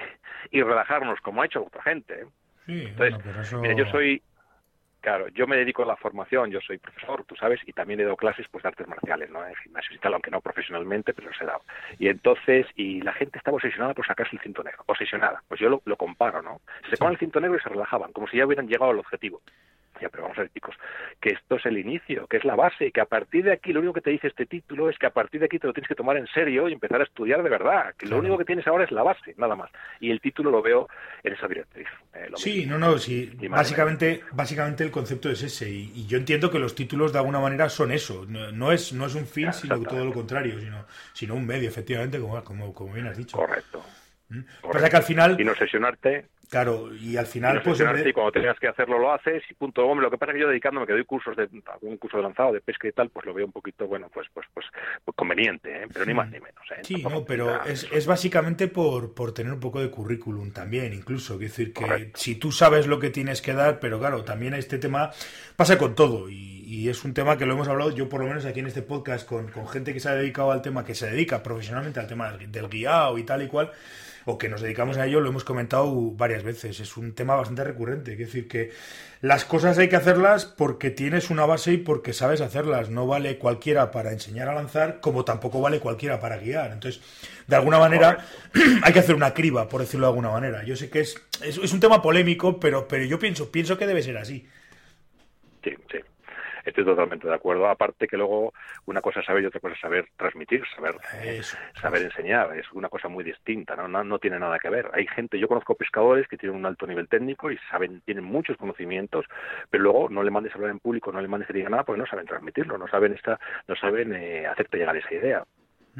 y, 0.51 0.61
relajarnos, 0.61 1.21
como 1.21 1.41
ha 1.41 1.45
hecho 1.45 1.63
otra 1.65 1.81
gente. 1.83 2.23
¿eh? 2.23 2.25
Entonces, 2.67 3.53
mira, 3.53 3.73
yo 3.73 3.85
soy 3.85 4.21
Claro, 5.07 5.29
yo 5.29 5.47
me 5.47 5.55
dedico 5.55 5.83
a 5.83 5.85
la 5.85 5.95
formación, 5.95 6.51
yo 6.51 6.59
soy 6.59 6.79
profesor, 6.79 7.23
tú 7.23 7.33
sabes, 7.37 7.61
y 7.65 7.71
también 7.71 8.01
he 8.01 8.03
dado 8.03 8.17
clases 8.17 8.45
pues, 8.51 8.61
de 8.61 8.67
artes 8.67 8.89
marciales, 8.89 9.29
¿no? 9.29 9.47
En 9.47 9.55
gimnasio 9.55 9.95
y 9.95 9.99
tal, 9.99 10.13
aunque 10.13 10.29
no 10.29 10.41
profesionalmente, 10.41 11.13
pero 11.13 11.29
los 11.29 11.41
he 11.41 11.45
dado. 11.45 11.61
Y 11.97 12.09
entonces, 12.09 12.67
y 12.75 12.99
la 12.99 13.13
gente 13.13 13.37
estaba 13.37 13.55
obsesionada 13.55 13.93
por 13.93 14.05
sacarse 14.05 14.35
el 14.35 14.41
cinto 14.41 14.63
negro, 14.63 14.83
obsesionada. 14.85 15.41
Pues 15.47 15.61
yo 15.61 15.69
lo, 15.69 15.81
lo 15.85 15.95
comparo, 15.95 16.41
¿no? 16.41 16.59
Se 16.83 16.97
sacaban 16.97 17.13
el 17.13 17.19
cinto 17.19 17.39
negro 17.39 17.55
y 17.55 17.61
se 17.61 17.69
relajaban, 17.69 18.11
como 18.11 18.27
si 18.27 18.35
ya 18.35 18.45
hubieran 18.45 18.67
llegado 18.67 18.91
al 18.91 18.99
objetivo. 18.99 19.39
Ya, 20.01 20.09
pero 20.09 20.23
vamos 20.23 20.37
a 20.37 20.41
ver, 20.41 20.51
chicos, 20.51 20.75
que 21.19 21.29
esto 21.29 21.55
es 21.55 21.65
el 21.65 21.77
inicio, 21.77 22.27
que 22.27 22.37
es 22.37 22.45
la 22.45 22.55
base, 22.55 22.91
que 22.91 23.01
a 23.01 23.05
partir 23.05 23.45
de 23.45 23.53
aquí 23.53 23.73
lo 23.73 23.79
único 23.79 23.93
que 23.93 24.01
te 24.01 24.11
dice 24.11 24.27
este 24.27 24.45
título 24.45 24.89
es 24.89 24.97
que 24.97 25.07
a 25.07 25.11
partir 25.11 25.39
de 25.39 25.45
aquí 25.45 25.59
te 25.59 25.67
lo 25.67 25.73
tienes 25.73 25.87
que 25.87 25.95
tomar 25.95 26.17
en 26.17 26.27
serio 26.27 26.67
y 26.69 26.73
empezar 26.73 27.01
a 27.01 27.03
estudiar 27.03 27.43
de 27.43 27.49
verdad, 27.49 27.93
que 27.97 28.05
lo 28.05 28.17
único 28.17 28.37
que 28.37 28.45
tienes 28.45 28.67
ahora 28.67 28.83
es 28.83 28.91
la 28.91 29.03
base, 29.03 29.33
nada 29.37 29.55
más. 29.55 29.71
Y 29.99 30.11
el 30.11 30.21
título 30.21 30.51
lo 30.51 30.61
veo 30.61 30.87
en 31.23 31.33
esa 31.33 31.47
directriz. 31.47 31.87
Eh, 32.13 32.29
sí, 32.35 32.65
no, 32.65 32.77
no, 32.77 32.97
sí. 32.97 33.31
Básicamente, 33.49 34.23
básicamente 34.31 34.83
el 34.83 34.91
concepto 34.91 35.29
es 35.29 35.43
ese. 35.43 35.69
Y, 35.69 36.05
yo 36.07 36.17
entiendo 36.17 36.49
que 36.49 36.59
los 36.59 36.75
títulos 36.75 37.11
de 37.11 37.19
alguna 37.19 37.39
manera 37.39 37.69
son 37.69 37.91
eso. 37.91 38.25
No, 38.27 38.71
es, 38.71 38.93
no 38.93 39.05
es 39.05 39.15
un 39.15 39.25
fin, 39.25 39.51
sino 39.53 39.81
todo 39.81 40.05
lo 40.05 40.13
contrario, 40.13 40.59
sino, 40.59 40.85
sino 41.13 41.35
un 41.35 41.45
medio, 41.45 41.67
efectivamente, 41.67 42.19
como, 42.19 42.43
como, 42.43 42.73
como 42.73 42.93
bien 42.93 43.07
has 43.07 43.17
dicho. 43.17 43.37
Correcto. 43.37 43.83
¿Mm? 44.29 44.41
Pasa 44.71 44.89
que 44.89 44.97
al 44.97 45.03
final... 45.03 45.39
Y 45.39 45.43
no 45.43 45.55
sesionarte 45.55 46.25
Claro, 46.49 46.95
y 46.95 47.17
al 47.17 47.25
final, 47.25 47.61
pues. 47.61 47.81
Y 48.05 48.13
cuando 48.13 48.31
tengas 48.31 48.57
que 48.57 48.69
hacerlo, 48.69 48.97
lo 48.97 49.11
haces 49.11 49.43
y 49.49 49.53
punto. 49.53 49.85
Hombre, 49.85 50.05
lo 50.05 50.11
que 50.11 50.17
pasa 50.17 50.31
es 50.31 50.35
que 50.35 50.41
yo 50.43 50.47
dedicándome, 50.47 50.87
que 50.87 50.93
doy 50.93 51.03
cursos 51.03 51.35
de 51.35 51.49
algún 51.73 51.97
curso 51.97 52.17
de 52.17 52.23
lanzado, 52.23 52.53
de 52.53 52.61
pesca 52.61 52.87
y 52.87 52.93
tal, 52.93 53.09
pues 53.09 53.25
lo 53.25 53.33
veo 53.33 53.45
un 53.45 53.51
poquito, 53.51 53.85
bueno, 53.85 54.09
pues 54.13 54.27
pues 54.33 54.47
pues, 54.53 54.65
pues 55.03 55.15
conveniente, 55.17 55.83
¿eh? 55.83 55.87
pero 55.91 56.05
ni 56.05 56.13
más 56.13 56.27
ni 56.31 56.39
menos. 56.39 56.63
¿eh? 56.71 56.79
Sí, 56.83 57.03
no, 57.03 57.25
pero 57.25 57.65
es, 57.65 57.85
es 57.91 58.07
básicamente 58.07 58.69
por, 58.69 59.13
por 59.13 59.33
tener 59.33 59.51
un 59.51 59.59
poco 59.59 59.81
de 59.81 59.89
currículum 59.89 60.51
también, 60.51 60.93
incluso. 60.93 61.33
Es 61.33 61.41
decir, 61.41 61.73
que 61.73 62.11
si 62.13 62.35
tú 62.35 62.53
sabes 62.53 62.87
lo 62.87 62.97
que 62.97 63.09
tienes 63.09 63.41
que 63.41 63.53
dar, 63.53 63.81
pero 63.81 63.99
claro, 63.99 64.23
también 64.23 64.53
este 64.53 64.77
tema 64.77 65.11
pasa 65.57 65.77
con 65.77 65.95
todo 65.95 66.29
y, 66.29 66.63
y, 66.65 66.87
es 66.87 67.03
un 67.03 67.13
tema 67.13 67.37
que 67.37 67.45
lo 67.45 67.55
hemos 67.55 67.67
hablado 67.67 67.91
yo, 67.91 68.07
por 68.07 68.21
lo 68.21 68.27
menos 68.27 68.45
aquí 68.45 68.61
en 68.61 68.67
este 68.67 68.83
podcast, 68.83 69.27
con, 69.27 69.49
con 69.51 69.67
gente 69.67 69.91
que 69.91 69.99
se 69.99 70.07
ha 70.07 70.15
dedicado 70.15 70.51
al 70.51 70.61
tema, 70.61 70.85
que 70.85 70.95
se 70.95 71.09
dedica 71.09 71.43
profesionalmente 71.43 71.99
al 71.99 72.07
tema 72.07 72.31
del, 72.31 72.49
del 72.49 72.69
guiado 72.69 73.17
y 73.17 73.23
tal 73.23 73.41
y 73.41 73.47
cual 73.47 73.71
o 74.27 74.37
que 74.37 74.49
nos 74.49 74.59
dedicamos 74.59 74.97
a 74.97 75.05
ello, 75.05 75.21
lo 75.21 75.29
hemos 75.29 75.45
comentado 75.45 76.11
varias 76.11 76.43
veces. 76.43 76.81
Es 76.81 76.97
un 76.97 77.15
tema 77.15 77.35
bastante 77.35 77.63
recurrente. 77.63 78.11
Es 78.11 78.17
decir, 78.17 78.49
que 78.49 78.71
las 79.21 79.45
cosas 79.45 79.77
hay 79.77 79.87
que 79.87 79.95
hacerlas 79.95 80.45
porque 80.45 80.89
tienes 80.89 81.29
una 81.29 81.45
base 81.45 81.71
y 81.71 81.77
porque 81.77 82.11
sabes 82.11 82.41
hacerlas. 82.41 82.89
No 82.89 83.07
vale 83.07 83.37
cualquiera 83.37 83.89
para 83.89 84.11
enseñar 84.11 84.49
a 84.49 84.53
lanzar, 84.53 84.99
como 84.99 85.23
tampoco 85.23 85.61
vale 85.61 85.79
cualquiera 85.79 86.19
para 86.19 86.37
guiar. 86.39 86.73
Entonces, 86.73 87.01
de 87.47 87.55
alguna 87.55 87.79
manera, 87.79 88.25
hay 88.83 88.91
que 88.91 88.99
hacer 88.99 89.15
una 89.15 89.33
criba, 89.33 89.69
por 89.69 89.79
decirlo 89.79 90.07
de 90.07 90.11
alguna 90.11 90.31
manera. 90.31 90.65
Yo 90.65 90.75
sé 90.75 90.89
que 90.89 90.99
es, 90.99 91.15
es, 91.41 91.71
un 91.71 91.79
tema 91.79 92.01
polémico, 92.01 92.59
pero, 92.59 92.85
pero 92.85 93.05
yo 93.05 93.17
pienso, 93.19 93.49
pienso 93.49 93.77
que 93.77 93.87
debe 93.87 94.03
ser 94.03 94.17
así. 94.17 94.45
Sí, 95.63 95.71
sí. 95.89 95.99
Estoy 96.67 96.83
totalmente 96.83 97.25
de 97.29 97.33
acuerdo. 97.33 97.69
Aparte 97.69 98.07
que 98.07 98.17
luego 98.17 98.53
una 98.87 98.99
cosa 98.99 99.21
es 99.21 99.25
saber 99.25 99.41
y 99.41 99.45
otra 99.45 99.61
cosa 99.61 99.73
es 99.73 99.79
saber 99.79 100.09
transmitir, 100.17 100.63
saber, 100.75 100.95
saber 101.79 102.01
enseñar. 102.01 102.57
Es 102.57 102.69
una 102.73 102.89
cosa 102.89 103.07
muy 103.07 103.23
distinta, 103.23 103.77
¿no? 103.77 103.87
¿no? 103.87 104.03
¿no? 104.03 104.19
tiene 104.19 104.37
nada 104.37 104.59
que 104.59 104.69
ver. 104.69 104.91
Hay 104.93 105.07
gente, 105.07 105.39
yo 105.39 105.47
conozco 105.47 105.75
pescadores 105.75 106.27
que 106.27 106.35
tienen 106.37 106.57
un 106.57 106.65
alto 106.65 106.85
nivel 106.85 107.07
técnico 107.07 107.49
y 107.49 107.57
saben, 107.71 108.01
tienen 108.01 108.25
muchos 108.25 108.57
conocimientos, 108.57 109.25
pero 109.69 109.83
luego 109.83 110.09
no 110.09 110.23
le 110.23 110.31
mandes 110.31 110.51
a 110.51 110.55
hablar 110.55 110.71
en 110.71 110.79
público, 110.79 111.09
no 111.13 111.21
le 111.21 111.29
mandes 111.29 111.49
a 111.49 111.53
decir 111.53 111.69
nada 111.69 111.83
porque 111.83 112.01
no 112.01 112.07
saben 112.07 112.25
transmitirlo, 112.25 112.77
no 112.77 112.89
saben 112.89 113.13
esta, 113.13 113.39
no 113.69 113.75
saben 113.77 114.13
eh, 114.13 114.45
hacerte 114.45 114.77
llegar 114.77 114.97
esa 114.97 115.13
idea. 115.13 115.45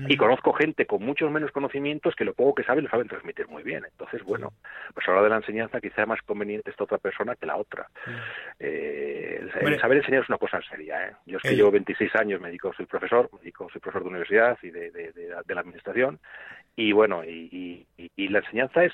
Y 0.06 0.16
conozco 0.16 0.54
gente 0.54 0.86
con 0.86 1.04
muchos 1.04 1.32
menos 1.32 1.52
conocimientos 1.52 2.16
que 2.16 2.24
lo 2.24 2.34
poco 2.34 2.56
que 2.56 2.64
saben 2.64 2.84
lo 2.84 2.90
saben 2.90 3.08
transmitir 3.08 3.48
muy 3.48 3.64
bien. 3.64 3.84
Entonces, 3.84 4.24
bueno, 4.24 4.54
pues 4.94 5.08
a 5.08 5.12
la 5.12 5.18
hora 5.18 5.24
de 5.24 5.30
la 5.32 5.38
enseñanza 5.38 5.82
quizá 5.82 6.04
es 6.04 6.08
más 6.08 6.22
conveniente 6.22 6.70
esta 6.70 6.84
otra 6.84 7.00
persona 7.00 7.36
que 7.36 7.48
la 7.48 7.56
otra. 7.56 7.88
Eh, 8.60 9.40
el, 9.62 9.80
saber 9.80 9.98
enseñar 9.98 10.22
es 10.22 10.30
una 10.30 10.38
cosa 10.38 10.62
seria. 10.70 11.08
¿eh? 11.08 11.14
Yo 11.26 11.38
es 11.38 11.44
que 11.44 11.56
llevo 11.56 11.72
26 11.72 12.16
años, 12.16 12.40
me 12.40 12.50
dedico, 12.50 12.74
soy 12.74 12.86
profesor, 12.86 13.30
me 13.34 13.40
dedico, 13.40 13.68
soy 13.72 13.82
profesor 13.82 14.04
de 14.04 14.10
universidad 14.10 14.58
y 14.62 14.70
de, 14.70 14.92
de, 14.92 15.12
de, 15.12 15.56
la 15.56 15.62
administración. 15.62 16.20
Y 16.76 16.92
bueno, 16.92 17.24
y, 17.24 17.88
y, 17.98 18.12
y 18.16 18.28
la 18.28 18.40
enseñanza 18.40 18.84
es 18.84 18.94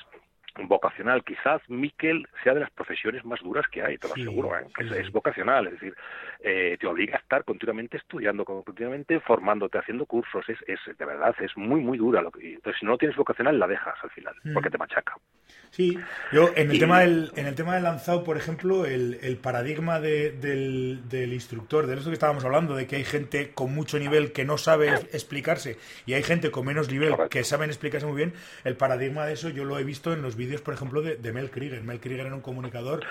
vocacional. 0.62 1.24
Quizás 1.24 1.60
Miquel 1.68 2.26
sea 2.42 2.54
de 2.54 2.60
las 2.60 2.70
profesiones 2.70 3.24
más 3.24 3.40
duras 3.40 3.66
que 3.70 3.82
hay, 3.82 3.98
te 3.98 4.08
lo 4.08 4.14
aseguro. 4.14 4.58
¿eh? 4.58 4.66
Es, 4.98 5.10
vocacional, 5.10 5.66
es 5.66 5.72
decir, 5.74 5.94
eh, 6.40 6.76
te 6.78 6.86
obliga 6.86 7.16
a 7.16 7.20
estar 7.20 7.44
continuamente 7.44 7.96
estudiando, 7.96 8.44
continuamente 8.44 9.20
formándote, 9.20 9.78
haciendo 9.78 10.06
cursos. 10.06 10.44
Es, 10.48 10.58
es 10.66 10.96
de 10.96 11.04
verdad, 11.04 11.34
es 11.40 11.56
muy, 11.56 11.80
muy 11.80 11.98
dura. 11.98 12.22
Lo 12.22 12.30
que, 12.30 12.54
entonces, 12.54 12.78
si 12.80 12.86
no 12.86 12.96
tienes 12.96 13.16
vocacional, 13.16 13.58
la 13.58 13.66
dejas 13.66 13.96
al 14.02 14.10
final, 14.10 14.34
mm. 14.44 14.52
porque 14.52 14.70
te 14.70 14.78
machaca. 14.78 15.14
Sí, 15.70 15.98
yo 16.32 16.50
en 16.54 16.70
el, 16.70 16.78
tema 16.78 17.00
del, 17.00 17.32
en 17.34 17.46
el 17.46 17.56
tema 17.56 17.74
del 17.74 17.82
lanzado, 17.82 18.22
por 18.22 18.36
ejemplo, 18.36 18.86
el, 18.86 19.18
el 19.22 19.38
paradigma 19.38 19.98
de, 19.98 20.30
del, 20.30 21.08
del, 21.08 21.32
instructor, 21.32 21.88
de 21.88 21.96
esto 21.96 22.10
que 22.10 22.14
estábamos 22.14 22.44
hablando, 22.44 22.76
de 22.76 22.86
que 22.86 22.94
hay 22.94 23.04
gente 23.04 23.50
con 23.52 23.74
mucho 23.74 23.98
nivel 23.98 24.30
que 24.30 24.44
no 24.44 24.56
sabe 24.56 24.94
explicarse 25.12 25.76
y 26.06 26.12
hay 26.12 26.22
gente 26.22 26.52
con 26.52 26.64
menos 26.64 26.92
nivel 26.92 27.16
que 27.28 27.42
saben 27.42 27.70
explicarse 27.70 28.06
muy 28.06 28.14
bien, 28.14 28.34
el 28.62 28.76
paradigma 28.76 29.26
de 29.26 29.32
eso 29.32 29.48
yo 29.48 29.64
lo 29.64 29.76
he 29.76 29.82
visto 29.82 30.12
en 30.12 30.22
los 30.22 30.36
vídeos, 30.36 30.43
por 30.62 30.74
ejemplo, 30.74 31.02
de, 31.02 31.32
Mel 31.32 31.50
Krieger. 31.50 31.82
Mel 31.82 32.00
Krieger 32.00 32.26
era 32.26 32.34
un 32.34 32.40
comunicador 32.42 33.04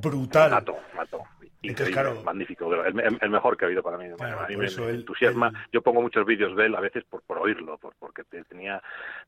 brutal. 0.00 0.50
Mato, 0.50 0.76
mato. 0.94 1.22
Entonces, 1.62 1.92
claro, 1.92 2.22
magnífico, 2.22 2.72
el, 2.84 3.30
mejor 3.30 3.56
que 3.56 3.64
ha 3.64 3.66
habido 3.66 3.82
para 3.82 3.98
mí. 3.98 4.06
a 4.06 4.46
mí 4.48 4.56
me, 4.56 4.66
entusiasma. 4.66 5.52
Yo 5.72 5.82
pongo 5.82 6.02
muchos 6.02 6.24
vídeos 6.26 6.56
de 6.56 6.66
él 6.66 6.74
a 6.74 6.80
veces 6.80 7.04
por, 7.04 7.22
por 7.22 7.38
oírlo, 7.38 7.76
por, 7.78 7.94
porque 7.98 8.22
tenía, 8.48 8.80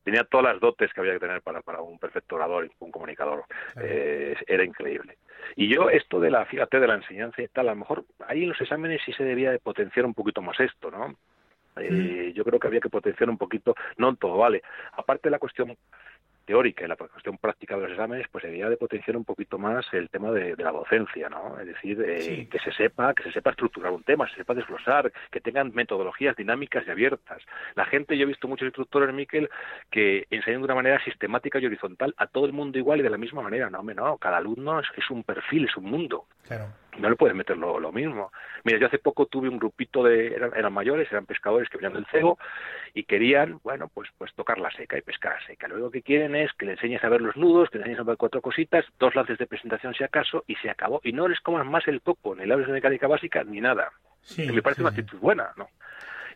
tenía 0.03 0.23
todas 0.23 0.53
las 0.53 0.61
dotes 0.61 0.93
que 0.93 1.01
había 1.01 1.13
que 1.13 1.19
tener 1.19 1.41
para, 1.41 1.61
para 1.61 1.81
un 1.81 1.99
perfecto 1.99 2.35
orador 2.35 2.65
y 2.65 2.71
un 2.79 2.91
comunicador. 2.91 3.43
Eh, 3.81 4.35
era 4.47 4.63
increíble. 4.63 5.17
Y 5.55 5.67
yo, 5.73 5.89
esto 5.89 6.19
de 6.19 6.31
la, 6.31 6.45
fíjate, 6.45 6.79
de 6.79 6.87
la 6.87 6.95
enseñanza 6.95 7.41
y 7.41 7.47
tal, 7.47 7.67
a 7.67 7.73
lo 7.73 7.79
mejor 7.79 8.05
ahí 8.27 8.43
en 8.43 8.49
los 8.49 8.61
exámenes 8.61 9.01
sí 9.05 9.11
se 9.13 9.23
debía 9.23 9.51
de 9.51 9.59
potenciar 9.59 10.05
un 10.05 10.13
poquito 10.13 10.41
más 10.41 10.59
esto, 10.59 10.91
¿no? 10.91 11.15
Eh, 11.77 12.33
yo 12.35 12.43
creo 12.43 12.59
que 12.59 12.67
había 12.67 12.81
que 12.81 12.89
potenciar 12.89 13.29
un 13.29 13.37
poquito, 13.37 13.75
no 13.97 14.09
en 14.09 14.17
todo, 14.17 14.37
vale. 14.37 14.61
Aparte 14.93 15.29
de 15.29 15.31
la 15.31 15.39
cuestión 15.39 15.75
teórica 16.49 16.83
y 16.83 16.87
la 16.87 16.95
cuestión 16.95 17.37
práctica 17.37 17.75
de 17.75 17.83
los 17.83 17.91
exámenes, 17.91 18.25
pues 18.31 18.43
debía 18.43 18.67
de 18.67 18.75
potenciar 18.75 19.15
un 19.15 19.23
poquito 19.23 19.59
más 19.59 19.85
el 19.93 20.09
tema 20.09 20.31
de, 20.31 20.55
la 20.57 20.71
docencia, 20.71 21.29
¿no? 21.29 21.59
Es 21.59 21.67
decir, 21.67 22.03
eh, 22.03 22.47
que 22.49 22.57
se 22.57 22.71
sepa, 22.71 23.13
que 23.13 23.21
se 23.21 23.31
sepa 23.31 23.51
estructurar 23.51 23.91
un 23.91 24.01
tema, 24.01 24.27
se 24.29 24.37
sepa 24.37 24.55
desglosar, 24.55 25.11
que 25.29 25.41
tengan 25.41 25.71
metodologías 25.75 26.35
dinámicas 26.35 26.83
y 26.87 26.89
abiertas. 26.89 27.43
La 27.75 27.85
gente, 27.85 28.17
yo 28.17 28.23
he 28.23 28.25
visto 28.25 28.47
muchos 28.47 28.65
instructores, 28.65 29.13
Miquel, 29.13 29.47
que 29.91 30.25
enseñan 30.31 30.61
de 30.61 30.65
una 30.65 30.73
manera 30.73 31.03
sistemática 31.03 31.59
y 31.59 31.67
horizontal 31.67 32.15
a 32.17 32.25
todo 32.25 32.47
el 32.47 32.53
mundo 32.53 32.79
igual 32.79 32.99
y 32.99 33.03
de 33.03 33.11
la 33.11 33.19
misma 33.19 33.43
manera. 33.43 33.69
No, 33.69 33.81
hombre, 33.81 33.93
no, 33.93 34.17
cada 34.17 34.37
alumno 34.37 34.79
es, 34.79 34.87
es 34.97 35.07
un 35.11 35.23
perfil, 35.23 35.65
es 35.65 35.77
un 35.77 35.85
mundo. 35.85 36.25
Claro 36.47 36.65
no 36.97 37.09
le 37.09 37.15
puedes 37.15 37.35
meter 37.35 37.57
lo, 37.57 37.91
mismo. 37.91 38.31
Mira, 38.63 38.79
yo 38.79 38.87
hace 38.87 38.99
poco 38.99 39.25
tuve 39.25 39.49
un 39.49 39.57
grupito 39.57 40.03
de, 40.03 40.27
eran, 40.27 40.73
mayores, 40.73 41.11
eran 41.11 41.25
pescadores 41.25 41.69
que 41.69 41.77
venían 41.77 41.93
del 41.93 42.05
cego 42.07 42.37
y 42.93 43.03
querían, 43.03 43.59
bueno, 43.63 43.89
pues 43.93 44.09
pues 44.17 44.33
tocar 44.33 44.57
la 44.57 44.71
seca 44.71 44.97
y 44.97 45.01
pescar 45.01 45.33
a 45.33 45.45
seca. 45.45 45.67
Luego 45.67 45.85
lo 45.85 45.91
que 45.91 46.01
quieren 46.01 46.35
es 46.35 46.51
que 46.53 46.65
le 46.65 46.73
enseñes 46.73 47.03
a 47.03 47.09
ver 47.09 47.21
los 47.21 47.37
nudos, 47.37 47.69
que 47.69 47.77
le 47.77 47.83
enseñes 47.83 47.99
a 47.99 48.03
ver 48.03 48.17
cuatro 48.17 48.41
cositas, 48.41 48.85
dos 48.99 49.15
lances 49.15 49.37
de 49.37 49.47
presentación 49.47 49.93
si 49.93 50.03
acaso, 50.03 50.43
y 50.47 50.55
se 50.55 50.69
acabó. 50.69 51.01
Y 51.03 51.13
no 51.13 51.27
les 51.27 51.39
comas 51.39 51.65
más 51.65 51.87
el 51.87 52.01
coco, 52.01 52.35
ni 52.35 52.45
la 52.45 52.57
de 52.57 52.67
mecánica 52.67 53.07
básica, 53.07 53.43
ni 53.43 53.61
nada. 53.61 53.91
me 54.37 54.61
parece 54.61 54.81
una 54.81 54.89
actitud 54.89 55.19
buena, 55.19 55.51
¿no? 55.57 55.69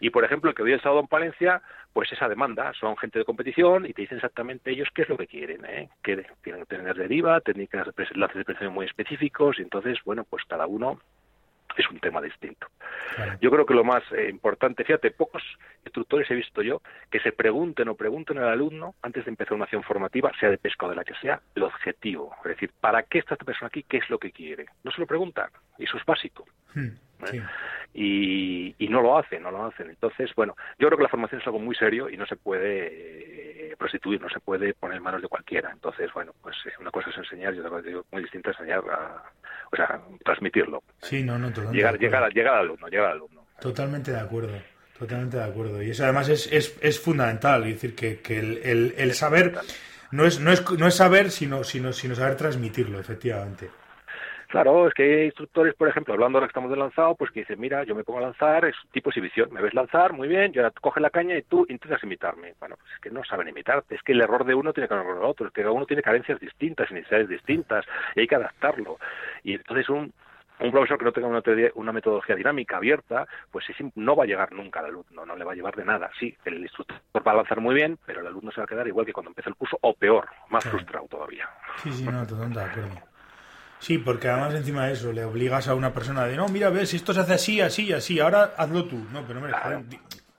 Y, 0.04 0.10
por 0.10 0.26
ejemplo, 0.26 0.50
el 0.50 0.56
que 0.56 0.64
hoy 0.64 0.74
el 0.74 0.82
sábado 0.82 1.00
en 1.00 1.08
Palencia, 1.08 1.62
pues 1.94 2.12
esa 2.12 2.28
demanda, 2.28 2.74
son 2.78 2.98
gente 2.98 3.20
de 3.20 3.24
competición 3.24 3.86
y 3.86 3.94
te 3.94 4.02
dicen 4.02 4.18
exactamente 4.18 4.70
ellos 4.70 4.90
qué 4.94 5.04
es 5.04 5.08
lo 5.08 5.16
que 5.16 5.28
quieren, 5.28 5.64
¿eh? 5.64 5.92
que 6.04 6.26
tienen 6.42 6.66
que 6.66 6.76
tener 6.76 6.98
deriva, 6.98 7.40
técnicas 7.40 7.88
de 7.88 8.08
lances 8.16 8.40
de 8.40 8.44
presión 8.44 8.74
muy 8.74 8.86
específicos, 8.86 9.60
y 9.60 9.62
entonces, 9.62 9.98
bueno, 10.04 10.26
pues 10.26 10.44
cada 10.44 10.68
uno 10.68 11.00
es 11.78 11.90
un 11.90 12.00
tema 12.02 12.22
distinto. 12.22 12.68
Yo 13.40 13.50
creo 13.50 13.66
que 13.66 13.74
lo 13.74 13.86
más 13.86 14.04
eh, 14.12 14.30
importante, 14.30 14.84
fíjate, 14.84 15.12
pocos 15.12 15.42
instructores 15.86 16.30
he 16.30 16.36
visto 16.36 16.62
yo 16.62 16.82
que 17.10 17.22
se 17.22 17.32
pregunten 17.32 17.88
o 17.88 17.96
pregunten 17.96 18.40
al 18.40 18.50
alumno 18.50 18.96
antes 19.02 19.24
de 19.24 19.32
empezar 19.32 19.54
una 19.54 19.64
acción 19.64 19.84
formativa, 19.84 20.32
sea 20.38 20.50
de 20.50 20.58
pesca 20.58 20.86
o 20.86 20.90
de 20.90 20.96
la 20.96 21.06
que 21.06 21.16
sea, 21.16 21.42
el 21.56 21.64
objetivo. 21.64 22.36
Es 22.44 22.52
decir, 22.52 22.72
¿para 22.80 23.04
qué 23.04 23.20
está 23.20 23.36
esta 23.36 23.46
persona 23.46 23.68
aquí? 23.68 23.84
¿Qué 23.84 23.98
es 23.98 24.10
lo 24.10 24.20
que 24.20 24.32
quiere? 24.32 24.66
No 24.84 24.92
se 24.92 25.00
lo 25.00 25.08
preguntan. 25.08 25.50
Y 25.78 25.86
eso 25.86 25.98
es 25.98 26.06
básico. 26.06 26.46
Hmm, 26.74 26.90
¿eh? 27.32 27.44
y, 27.94 28.88
no 28.90 29.02
lo 29.02 29.18
hacen, 29.18 29.42
no 29.42 29.52
lo 29.52 29.66
hacen. 29.66 29.90
Entonces, 29.90 30.32
bueno, 30.36 30.56
yo 30.78 30.88
creo 30.88 30.98
que 30.98 31.04
la 31.04 31.10
formación 31.10 31.42
es 31.42 31.48
algo 31.48 31.60
muy 31.60 31.76
serio 31.76 32.10
y 32.10 32.18
no 32.18 32.26
se 32.26 32.36
puede 32.36 33.72
eh, 33.72 33.76
prostituir, 33.78 34.22
no 34.22 34.30
se 34.30 34.40
puede 34.40 34.74
poner 34.76 34.98
en 34.98 35.04
manos 35.04 35.22
de 35.22 35.28
cualquiera. 35.28 35.72
Entonces, 35.72 36.12
bueno, 36.14 36.34
pues 36.42 36.56
eh, 36.66 36.74
una 36.80 36.92
cosa 36.92 37.10
es 37.10 37.18
enseñar 37.18 37.56
y 37.56 37.60
otra 37.60 37.72
cosa 37.72 37.90
es 37.90 37.96
muy 38.12 38.22
distinta 38.22 38.52
enseñar 38.52 38.84
a, 38.90 39.24
o 39.72 39.76
sea, 39.76 40.00
transmitirlo. 40.24 40.84
Sí, 41.02 41.24
no, 41.24 41.40
no, 41.40 41.50
llegar, 41.72 41.98
llegar, 41.98 42.32
llegar 42.32 42.54
al 42.56 42.66
alumno, 42.66 42.88
llegar 42.88 43.08
al 43.08 43.14
alumno. 43.14 43.46
Totalmente 43.60 44.12
de 44.12 44.20
acuerdo. 44.20 44.54
Totalmente 44.98 45.38
de 45.38 45.44
acuerdo. 45.44 45.82
Y 45.82 45.90
eso 45.90 46.04
además 46.04 46.30
es, 46.30 46.52
es, 46.52 46.78
es 46.82 47.00
fundamental, 47.00 47.64
es 47.64 47.74
decir, 47.74 47.96
que, 47.96 48.22
que 48.22 48.40
el, 48.40 48.58
el, 48.64 48.94
el 48.98 49.14
saber 49.14 49.56
no 50.12 50.26
es, 50.26 50.40
no 50.40 50.52
es, 50.52 50.64
no 50.78 50.88
es 50.88 50.96
saber, 50.96 51.32
sino, 51.32 51.64
sino, 51.64 51.92
sino 51.92 52.14
saber 52.14 52.38
transmitirlo, 52.38 53.00
efectivamente. 53.00 53.70
Claro, 54.54 54.88
es 54.88 54.94
que 54.94 55.02
hay 55.02 55.26
instructores, 55.26 55.74
por 55.74 55.88
ejemplo, 55.88 56.14
hablando 56.14 56.38
ahora 56.38 56.46
que 56.46 56.52
estamos 56.52 56.70
de 56.70 56.78
lanzado, 56.78 57.16
pues 57.16 57.32
que 57.32 57.40
dicen, 57.40 57.60
mira, 57.60 57.84
yo 57.86 57.96
me 57.96 58.04
pongo 58.04 58.20
a 58.20 58.22
lanzar, 58.22 58.66
es 58.66 58.76
tipo 58.92 59.10
exhibición, 59.10 59.52
me 59.52 59.64
ves 59.64 59.74
lanzar, 59.74 60.14
muy 60.14 60.28
bien, 60.28 60.54
yo 60.54 60.62
ahora 60.62 60.72
coge 60.80 61.00
la 61.00 61.10
caña 61.10 61.36
y 61.36 61.42
tú 61.42 61.66
intentas 61.70 62.04
imitarme. 62.04 62.54
Bueno, 62.60 62.76
pues 62.78 62.92
es 62.94 63.00
que 63.00 63.10
no 63.10 63.24
saben 63.24 63.48
imitarte, 63.48 63.96
es 63.96 64.04
que 64.04 64.12
el 64.12 64.22
error 64.22 64.46
de 64.46 64.54
uno 64.54 64.72
tiene 64.72 64.88
que 64.88 64.94
error 64.94 65.18
de 65.22 65.26
otro, 65.26 65.48
es 65.48 65.54
que 65.54 65.64
cada 65.64 65.74
uno 65.74 65.88
tiene 65.88 66.04
carencias 66.04 66.40
distintas, 66.40 66.92
necesidades 66.92 67.30
distintas, 67.30 67.84
y 68.16 68.20
hay 68.20 68.28
que 68.28 68.36
adaptarlo. 68.36 69.00
Y 69.42 69.56
entonces 69.56 69.90
un, 69.90 70.14
un 70.60 70.72
profesor 70.72 71.00
que 71.00 71.06
no 71.06 71.12
tenga 71.14 71.72
una, 71.74 71.92
metodología 71.92 72.36
dinámica 72.36 72.78
abierta, 72.78 73.26
pues 73.50 73.66
no 73.96 74.16
va 74.16 74.26
a 74.26 74.28
llegar 74.28 74.52
nunca 74.52 74.82
al 74.82 74.86
alumno, 74.86 75.26
no 75.26 75.36
le 75.36 75.46
va 75.46 75.54
a 75.54 75.56
llevar 75.56 75.76
de 75.76 75.86
nada. 75.86 76.12
Sí, 76.20 76.38
el 76.46 76.62
instructor 76.62 77.28
va 77.28 77.32
a 77.32 77.38
lanzar 77.38 77.60
muy 77.60 77.74
bien, 77.74 77.98
pero 78.06 78.22
el 78.22 78.28
alumno 78.28 78.52
se 78.52 78.62
va 78.62 78.66
a 78.66 78.68
quedar 78.68 78.88
igual 78.88 79.08
que 79.08 79.14
cuando 79.14 79.32
empieza 79.32 79.50
el 79.50 79.56
curso, 79.56 79.80
o 79.82 79.96
peor, 79.96 80.30
más 80.52 80.64
frustrado 80.64 81.08
todavía. 81.08 81.50
Sí, 81.78 81.92
sí, 81.92 82.06
no, 82.06 82.28
totalmente 82.28 82.60
de 82.60 82.66
acuerdo. 82.66 83.13
Sí, 83.84 83.98
porque 83.98 84.30
además 84.30 84.56
encima 84.56 84.88
de 84.88 84.94
eso 84.94 85.12
le 85.12 85.26
obligas 85.26 85.68
a 85.68 85.76
una 85.76 85.94
persona 85.94 86.26
de, 86.26 86.38
no, 86.38 86.48
mira, 86.48 86.70
ves, 86.70 86.94
esto 86.94 87.14
se 87.14 87.20
hace 87.20 87.34
así, 87.34 87.60
así, 87.60 87.92
así, 87.92 88.18
ahora 88.18 88.54
hazlo 88.56 88.86
tú. 88.86 88.96
No, 89.12 89.28
pero 89.28 89.42
mira, 89.42 89.84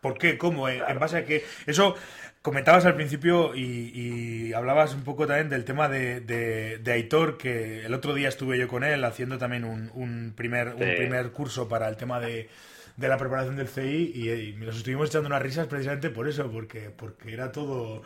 ¿por 0.01 0.17
qué? 0.17 0.39
¿Cómo? 0.39 0.67
Eh, 0.67 0.83
¿En 0.89 0.99
base 0.99 1.19
a 1.19 1.25
que 1.27 1.45
Eso 1.67 1.95
comentabas 2.41 2.87
al 2.87 2.95
principio 2.95 3.55
y, 3.55 4.51
hablabas 4.55 4.95
un 4.95 5.05
poco 5.05 5.27
también 5.27 5.51
del 5.51 5.67
tema 5.67 5.91
de, 5.91 6.21
de, 6.21 6.93
Aitor, 6.93 7.37
que 7.37 7.85
el 7.85 7.93
otro 7.93 8.15
día 8.15 8.31
estuve 8.31 8.59
yo 8.59 8.67
con 8.67 8.83
él 8.83 9.05
haciendo 9.05 9.37
también 9.37 9.65
un, 9.65 10.33
primer, 10.35 10.69
un 10.69 10.79
primer 10.79 11.31
curso 11.33 11.69
para 11.69 11.87
el 11.91 11.99
tema 11.99 12.21
de, 12.21 12.49
de 12.97 13.09
la 13.09 13.19
preparación 13.19 13.57
del 13.57 13.69
CI 13.69 14.13
y, 14.15 14.31
y, 14.31 14.53
nos 14.55 14.79
estuvimos 14.79 15.11
echando 15.11 15.27
unas 15.27 15.43
risas 15.43 15.67
precisamente 15.67 16.09
por 16.09 16.29
eso, 16.29 16.51
porque, 16.51 16.89
porque 16.97 17.35
era 17.35 17.53
todo 17.53 18.05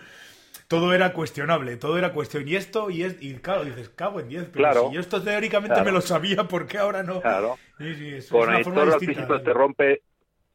todo 0.69 0.93
era 0.93 1.15
cuestionable, 1.15 1.77
todo 1.79 1.99
era 1.99 2.13
cuestión. 2.13 2.47
Y 2.47 2.55
esto, 2.55 2.91
y, 2.91 3.03
es, 3.03 3.21
y 3.21 3.35
claro, 3.37 3.65
dices, 3.65 3.89
cago 3.89 4.21
en 4.21 4.29
10, 4.29 4.51
pero 4.53 4.89
si 4.89 4.95
yo 4.95 5.01
esto 5.01 5.23
teóricamente 5.23 5.83
me 5.83 5.91
lo 5.91 6.03
sabía, 6.03 6.45
¿por 6.45 6.67
qué 6.67 6.79
ahora 6.79 7.03
no? 7.03 7.21
Claro. 7.21 7.57
Con 8.31 8.55
esto 8.55 8.81
al 8.81 8.99
principio 8.99 9.41
te 9.43 9.53
rompe, 9.53 10.03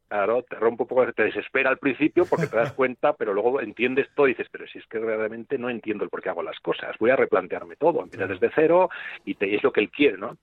claro, 0.07 0.43
te 0.43 0.55
rompe 0.55 0.83
un 0.83 0.87
poco, 0.87 1.11
te 1.13 1.23
desespera 1.23 1.71
al 1.71 1.79
principio 1.79 2.25
porque 2.25 2.45
te 2.45 2.55
das 2.55 2.73
cuenta, 2.73 3.13
pero 3.13 3.33
luego 3.33 3.59
entiendes 3.59 4.07
todo 4.15 4.27
y 4.27 4.31
dices, 4.31 4.47
pero 4.51 4.67
si 4.67 4.77
es 4.77 4.85
que 4.85 4.99
realmente 4.99 5.57
no 5.57 5.69
entiendo 5.69 6.03
el 6.03 6.11
por 6.11 6.21
qué 6.21 6.29
hago 6.29 6.43
las 6.43 6.59
cosas, 6.59 6.95
voy 6.99 7.09
a 7.09 7.15
replantearme 7.15 7.75
todo, 7.75 8.03
empiezas 8.03 8.29
desde 8.29 8.51
cero 8.53 8.89
y, 9.25 9.33
te, 9.33 9.55
es 9.55 9.63
lo 9.63 9.73
que 9.73 9.81
él 9.81 9.89
quiere, 9.89 10.17
¿no? 10.17 10.37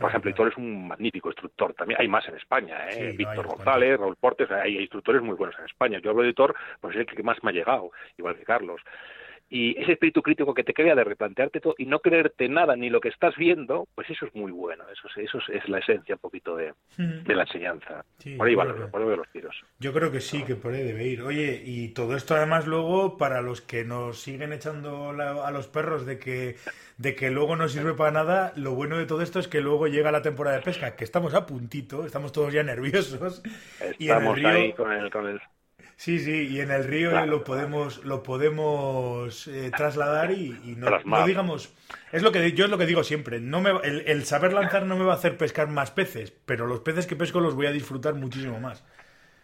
Por 0.00 0.08
ejemplo, 0.08 0.30
Hitor 0.30 0.48
es 0.48 0.56
un 0.56 0.88
magnífico 0.88 1.28
instructor. 1.28 1.74
También 1.74 2.00
hay 2.00 2.08
más 2.08 2.26
en 2.26 2.36
España, 2.36 2.88
¿eh? 2.88 3.14
Víctor 3.16 3.46
González, 3.46 4.00
Raúl 4.00 4.16
Portes, 4.16 4.50
hay 4.50 4.78
instructores 4.78 5.20
muy 5.20 5.36
buenos 5.36 5.58
en 5.58 5.66
España. 5.66 5.98
Yo 6.02 6.10
hablo 6.10 6.22
de 6.22 6.30
Hitor, 6.30 6.54
pues 6.80 6.96
es 6.96 7.00
el 7.00 7.06
que 7.14 7.22
más 7.22 7.36
me 7.44 7.50
ha 7.50 7.52
llegado, 7.52 7.90
igual 8.16 8.36
que 8.36 8.44
Carlos. 8.44 8.80
Y 9.52 9.76
ese 9.80 9.92
espíritu 9.92 10.22
crítico 10.22 10.54
que 10.54 10.62
te 10.62 10.72
crea 10.72 10.94
de 10.94 11.02
replantearte 11.02 11.60
todo 11.60 11.74
y 11.76 11.84
no 11.84 11.98
creerte 11.98 12.48
nada 12.48 12.76
ni 12.76 12.88
lo 12.88 13.00
que 13.00 13.08
estás 13.08 13.34
viendo, 13.36 13.88
pues 13.96 14.08
eso 14.08 14.26
es 14.26 14.34
muy 14.34 14.52
bueno. 14.52 14.84
Eso 14.92 15.08
es, 15.08 15.28
eso 15.28 15.38
es, 15.52 15.68
la 15.68 15.80
esencia 15.80 16.14
un 16.14 16.20
poquito 16.20 16.54
de, 16.54 16.72
de 16.96 17.34
la 17.34 17.42
enseñanza. 17.42 18.04
por 18.38 18.46
ahí 18.46 18.54
van 18.54 18.68
los, 18.68 19.28
tiros. 19.32 19.60
Yo 19.80 19.92
creo 19.92 20.12
que 20.12 20.20
sí, 20.20 20.44
que 20.44 20.54
por 20.54 20.72
ahí 20.72 20.84
debe 20.84 21.04
ir. 21.04 21.22
Oye, 21.22 21.60
y 21.64 21.88
todo 21.88 22.14
esto 22.14 22.36
además 22.36 22.68
luego 22.68 23.18
para 23.18 23.42
los 23.42 23.60
que 23.60 23.84
nos 23.84 24.20
siguen 24.20 24.52
echando 24.52 25.10
a 25.10 25.50
los 25.50 25.66
perros 25.66 26.06
de 26.06 26.20
que 26.20 26.54
de 26.98 27.16
que 27.16 27.30
luego 27.30 27.56
no 27.56 27.66
sirve 27.66 27.94
para 27.94 28.10
nada, 28.10 28.52
lo 28.56 28.74
bueno 28.74 28.98
de 28.98 29.06
todo 29.06 29.22
esto 29.22 29.40
es 29.40 29.48
que 29.48 29.62
luego 29.62 29.88
llega 29.88 30.12
la 30.12 30.20
temporada 30.22 30.58
de 30.58 30.62
pesca, 30.62 30.96
que 30.96 31.04
estamos 31.04 31.32
a 31.34 31.46
puntito, 31.46 32.04
estamos 32.04 32.30
todos 32.30 32.52
ya 32.52 32.62
nerviosos. 32.62 33.42
Estamos 33.98 34.38
ahí 34.44 34.74
con 34.74 34.92
el, 34.92 35.10
con 35.10 35.26
el 35.26 35.40
Sí, 36.00 36.18
sí, 36.18 36.48
y 36.48 36.60
en 36.60 36.70
el 36.70 36.84
río 36.84 37.26
lo 37.26 37.44
podemos, 37.44 38.02
lo 38.06 38.22
podemos 38.22 39.46
eh, 39.48 39.70
trasladar 39.76 40.32
y, 40.32 40.74
no, 40.78 41.26
digamos. 41.26 41.74
Es 42.10 42.22
lo 42.22 42.32
que 42.32 42.52
yo 42.52 42.64
es 42.64 42.70
lo 42.70 42.78
que 42.78 42.86
digo 42.86 43.04
siempre. 43.04 43.38
No 43.38 43.60
me, 43.60 43.70
el, 43.82 44.24
saber 44.24 44.54
lanzar 44.54 44.86
no 44.86 44.96
me 44.96 45.04
va 45.04 45.12
a 45.12 45.16
hacer 45.16 45.36
pescar 45.36 45.68
más 45.68 45.90
peces, 45.90 46.32
pero 46.46 46.66
los 46.66 46.80
peces 46.80 47.06
que 47.06 47.16
pesco 47.16 47.40
los 47.40 47.54
voy 47.54 47.66
a 47.66 47.70
disfrutar 47.70 48.14
muchísimo 48.14 48.58
más. 48.60 48.82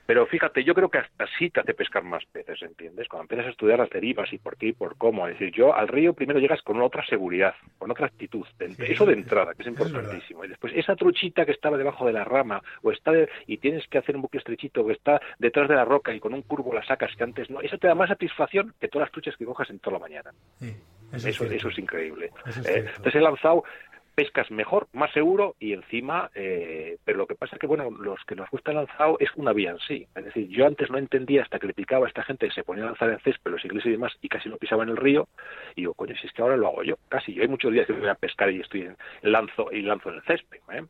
Pero 0.06 0.24
fíjate, 0.26 0.62
yo 0.62 0.74
creo 0.74 0.88
que 0.88 0.98
hasta 0.98 1.24
así 1.24 1.50
te 1.50 1.60
hace 1.60 1.74
pescar 1.74 2.04
más 2.04 2.24
peces, 2.26 2.62
¿entiendes? 2.62 3.08
Cuando 3.08 3.24
empiezas 3.24 3.46
a 3.46 3.50
estudiar 3.50 3.78
las 3.78 3.90
derivas 3.90 4.32
y 4.32 4.38
por 4.38 4.56
qué 4.56 4.68
y 4.68 4.72
por 4.72 4.96
cómo. 4.96 5.26
Es 5.26 5.38
decir, 5.38 5.52
yo 5.52 5.74
al 5.74 5.88
río 5.88 6.14
primero 6.14 6.38
llegas 6.38 6.62
con 6.62 6.80
otra 6.80 7.04
seguridad, 7.06 7.54
con 7.78 7.90
otra 7.90 8.06
actitud. 8.06 8.46
eso 8.78 9.04
de 9.04 9.12
entrada, 9.12 9.54
que 9.54 9.62
es 9.62 9.68
importantísimo. 9.68 10.44
y 10.44 10.48
después 10.48 10.72
esa 10.76 10.94
truchita 10.94 11.44
que 11.44 11.52
estaba 11.52 11.76
debajo 11.76 12.06
de 12.06 12.12
la 12.12 12.24
rama 12.24 12.62
o 12.82 12.92
está 12.92 13.12
y 13.46 13.58
tienes 13.58 13.86
que 13.88 13.98
hacer 13.98 14.16
un 14.16 14.22
bucle 14.22 14.38
estrechito 14.38 14.86
que 14.86 14.92
está 14.92 15.20
detrás 15.38 15.68
de 15.68 15.74
la 15.74 15.84
roca 15.84 16.14
y 16.14 16.20
con 16.20 16.34
un 16.34 16.42
curvo 16.42 16.72
la 16.72 16.84
sacas 16.84 17.14
que 17.16 17.24
antes 17.24 17.50
no. 17.50 17.60
Eso 17.60 17.78
te 17.78 17.88
da 17.88 17.94
más 17.94 18.08
satisfacción 18.08 18.74
que 18.80 18.88
todas 18.88 19.06
las 19.06 19.12
truchas 19.12 19.36
que 19.36 19.44
cojas 19.44 19.70
en 19.70 19.80
toda 19.80 19.94
la 19.94 20.00
mañana. 20.00 20.30
eso, 21.12 21.44
eso, 21.44 21.68
es 21.68 21.78
increíble. 21.78 22.30
Eh, 22.66 22.84
entonces 22.96 23.14
he 23.14 23.20
lanzado 23.20 23.64
pescas 24.16 24.50
mejor, 24.50 24.88
más 24.94 25.12
seguro 25.12 25.54
y 25.60 25.74
encima, 25.74 26.30
eh, 26.34 26.96
pero 27.04 27.18
lo 27.18 27.26
que 27.26 27.34
pasa 27.34 27.54
es 27.54 27.60
que, 27.60 27.66
bueno, 27.66 27.90
los 27.90 28.18
que 28.24 28.34
nos 28.34 28.48
gusta 28.50 28.70
el 28.70 28.78
lanzado 28.78 29.18
es 29.20 29.28
una 29.36 29.52
vía 29.52 29.70
en 29.70 29.78
sí. 29.80 30.08
Es 30.14 30.24
decir, 30.24 30.48
yo 30.48 30.66
antes 30.66 30.90
no 30.90 30.96
entendía 30.96 31.42
hasta 31.42 31.58
que 31.58 31.66
le 31.66 31.74
picaba 31.74 32.06
a 32.06 32.08
esta 32.08 32.24
gente 32.24 32.48
que 32.48 32.54
se 32.54 32.64
ponía 32.64 32.84
a 32.84 32.86
lanzar 32.86 33.10
en 33.10 33.20
césped, 33.20 33.50
los 33.50 33.64
ingleses 33.64 33.88
y 33.88 33.92
demás, 33.92 34.16
y 34.22 34.28
casi 34.28 34.48
no 34.48 34.56
pisaba 34.56 34.84
en 34.84 34.88
el 34.88 34.96
río, 34.96 35.28
y 35.76 35.82
digo, 35.82 35.92
coño, 35.92 36.16
si 36.16 36.26
es 36.26 36.32
que 36.32 36.40
ahora 36.40 36.56
lo 36.56 36.68
hago 36.68 36.82
yo, 36.82 36.96
casi. 37.10 37.34
Yo 37.34 37.42
hay 37.42 37.48
muchos 37.48 37.70
días 37.70 37.86
que 37.86 37.92
voy 37.92 38.08
a 38.08 38.14
pescar 38.14 38.50
y 38.50 38.60
estoy 38.60 38.82
en, 38.82 38.96
lanzo 39.20 39.70
y 39.70 39.82
lanzo 39.82 40.08
en 40.08 40.16
el 40.16 40.22
césped, 40.22 40.60
¿eh? 40.72 40.82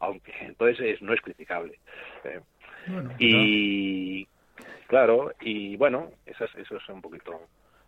Aunque, 0.00 0.34
entonces 0.40 1.00
no 1.00 1.14
es 1.14 1.20
criticable. 1.22 1.78
¿eh? 2.24 2.40
y, 3.18 4.28
claro, 4.86 5.32
y 5.40 5.76
bueno, 5.76 6.10
eso 6.26 6.44
es 6.44 6.88
un 6.90 7.00
poquito 7.00 7.40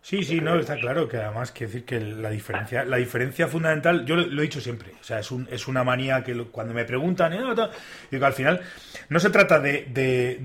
Sí, 0.05 0.21
sí, 0.21 0.39
no, 0.39 0.59
está 0.59 0.75
claro 0.75 1.07
que 1.07 1.17
además 1.17 1.51
quiere 1.51 1.73
decir 1.73 1.83
que 1.83 1.99
la 1.99 2.29
diferencia, 2.29 2.85
la 2.85 2.97
diferencia 2.97 3.47
fundamental, 3.47 4.05
yo 4.05 4.15
lo, 4.15 4.39
he 4.39 4.43
dicho 4.43 4.61
siempre, 4.61 4.91
o 5.01 5.03
sea, 5.03 5.17
es, 5.17 5.31
un, 5.31 5.47
es 5.49 5.67
una 5.67 5.83
manía 5.83 6.23
que 6.23 6.35
cuando 6.51 6.75
me 6.75 6.85
preguntan, 6.85 7.33
eh, 7.33 7.39
digo, 8.11 8.25
al 8.27 8.33
final 8.33 8.61
no 9.09 9.19
se 9.19 9.31
trata 9.31 9.59
de, 9.59 9.87
de, 9.89 10.37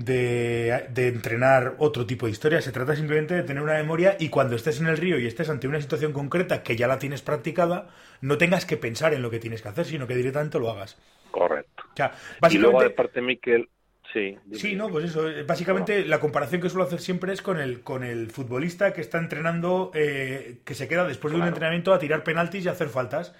de, 0.89 1.07
entrenar 1.07 1.75
otro 1.77 2.07
tipo 2.07 2.25
de 2.25 2.31
historia, 2.31 2.59
se 2.59 2.71
trata 2.71 2.95
simplemente 2.95 3.35
de 3.35 3.43
tener 3.43 3.61
una 3.61 3.75
memoria 3.75 4.17
y 4.19 4.29
cuando 4.29 4.55
estés 4.55 4.79
en 4.79 4.87
el 4.87 4.97
río 4.97 5.19
y 5.19 5.27
estés 5.27 5.47
ante 5.47 5.67
una 5.67 5.79
situación 5.79 6.11
concreta 6.11 6.63
que 6.63 6.75
ya 6.75 6.87
la 6.87 6.97
tienes 6.97 7.21
practicada, 7.21 7.89
no 8.19 8.39
tengas 8.39 8.65
que 8.65 8.77
pensar 8.77 9.13
en 9.13 9.21
lo 9.21 9.29
que 9.29 9.37
tienes 9.37 9.61
que 9.61 9.69
hacer, 9.69 9.85
sino 9.85 10.07
que 10.07 10.15
directamente 10.15 10.57
lo 10.57 10.71
hagas. 10.71 10.97
Correcto. 11.29 11.83
O 11.83 11.95
sea, 11.95 12.07
básicamente... 12.39 12.55
Y 12.55 12.57
luego 12.57 12.81
de 12.81 12.89
parte, 12.89 13.21
Miquel, 13.21 13.69
Sí, 14.13 14.37
sí, 14.53 14.75
no, 14.75 14.89
pues 14.89 15.05
eso. 15.05 15.29
Eh, 15.29 15.43
básicamente 15.43 16.05
la 16.05 16.19
comparación 16.19 16.61
que 16.61 16.69
suelo 16.69 16.83
hacer 16.83 16.99
siempre 16.99 17.31
es 17.31 17.41
con 17.41 17.59
el, 17.59 17.81
con 17.81 18.03
el 18.03 18.29
futbolista 18.29 18.91
que 18.93 19.01
está 19.01 19.19
entrenando, 19.19 19.91
eh, 19.93 20.57
que 20.65 20.73
se 20.73 20.87
queda 20.87 21.07
después 21.07 21.33
de 21.33 21.39
un 21.39 21.47
entrenamiento 21.47 21.93
a 21.93 21.99
tirar 21.99 22.23
penaltis 22.23 22.65
y 22.65 22.67
hacer 22.67 22.89
faltas. 22.89 23.33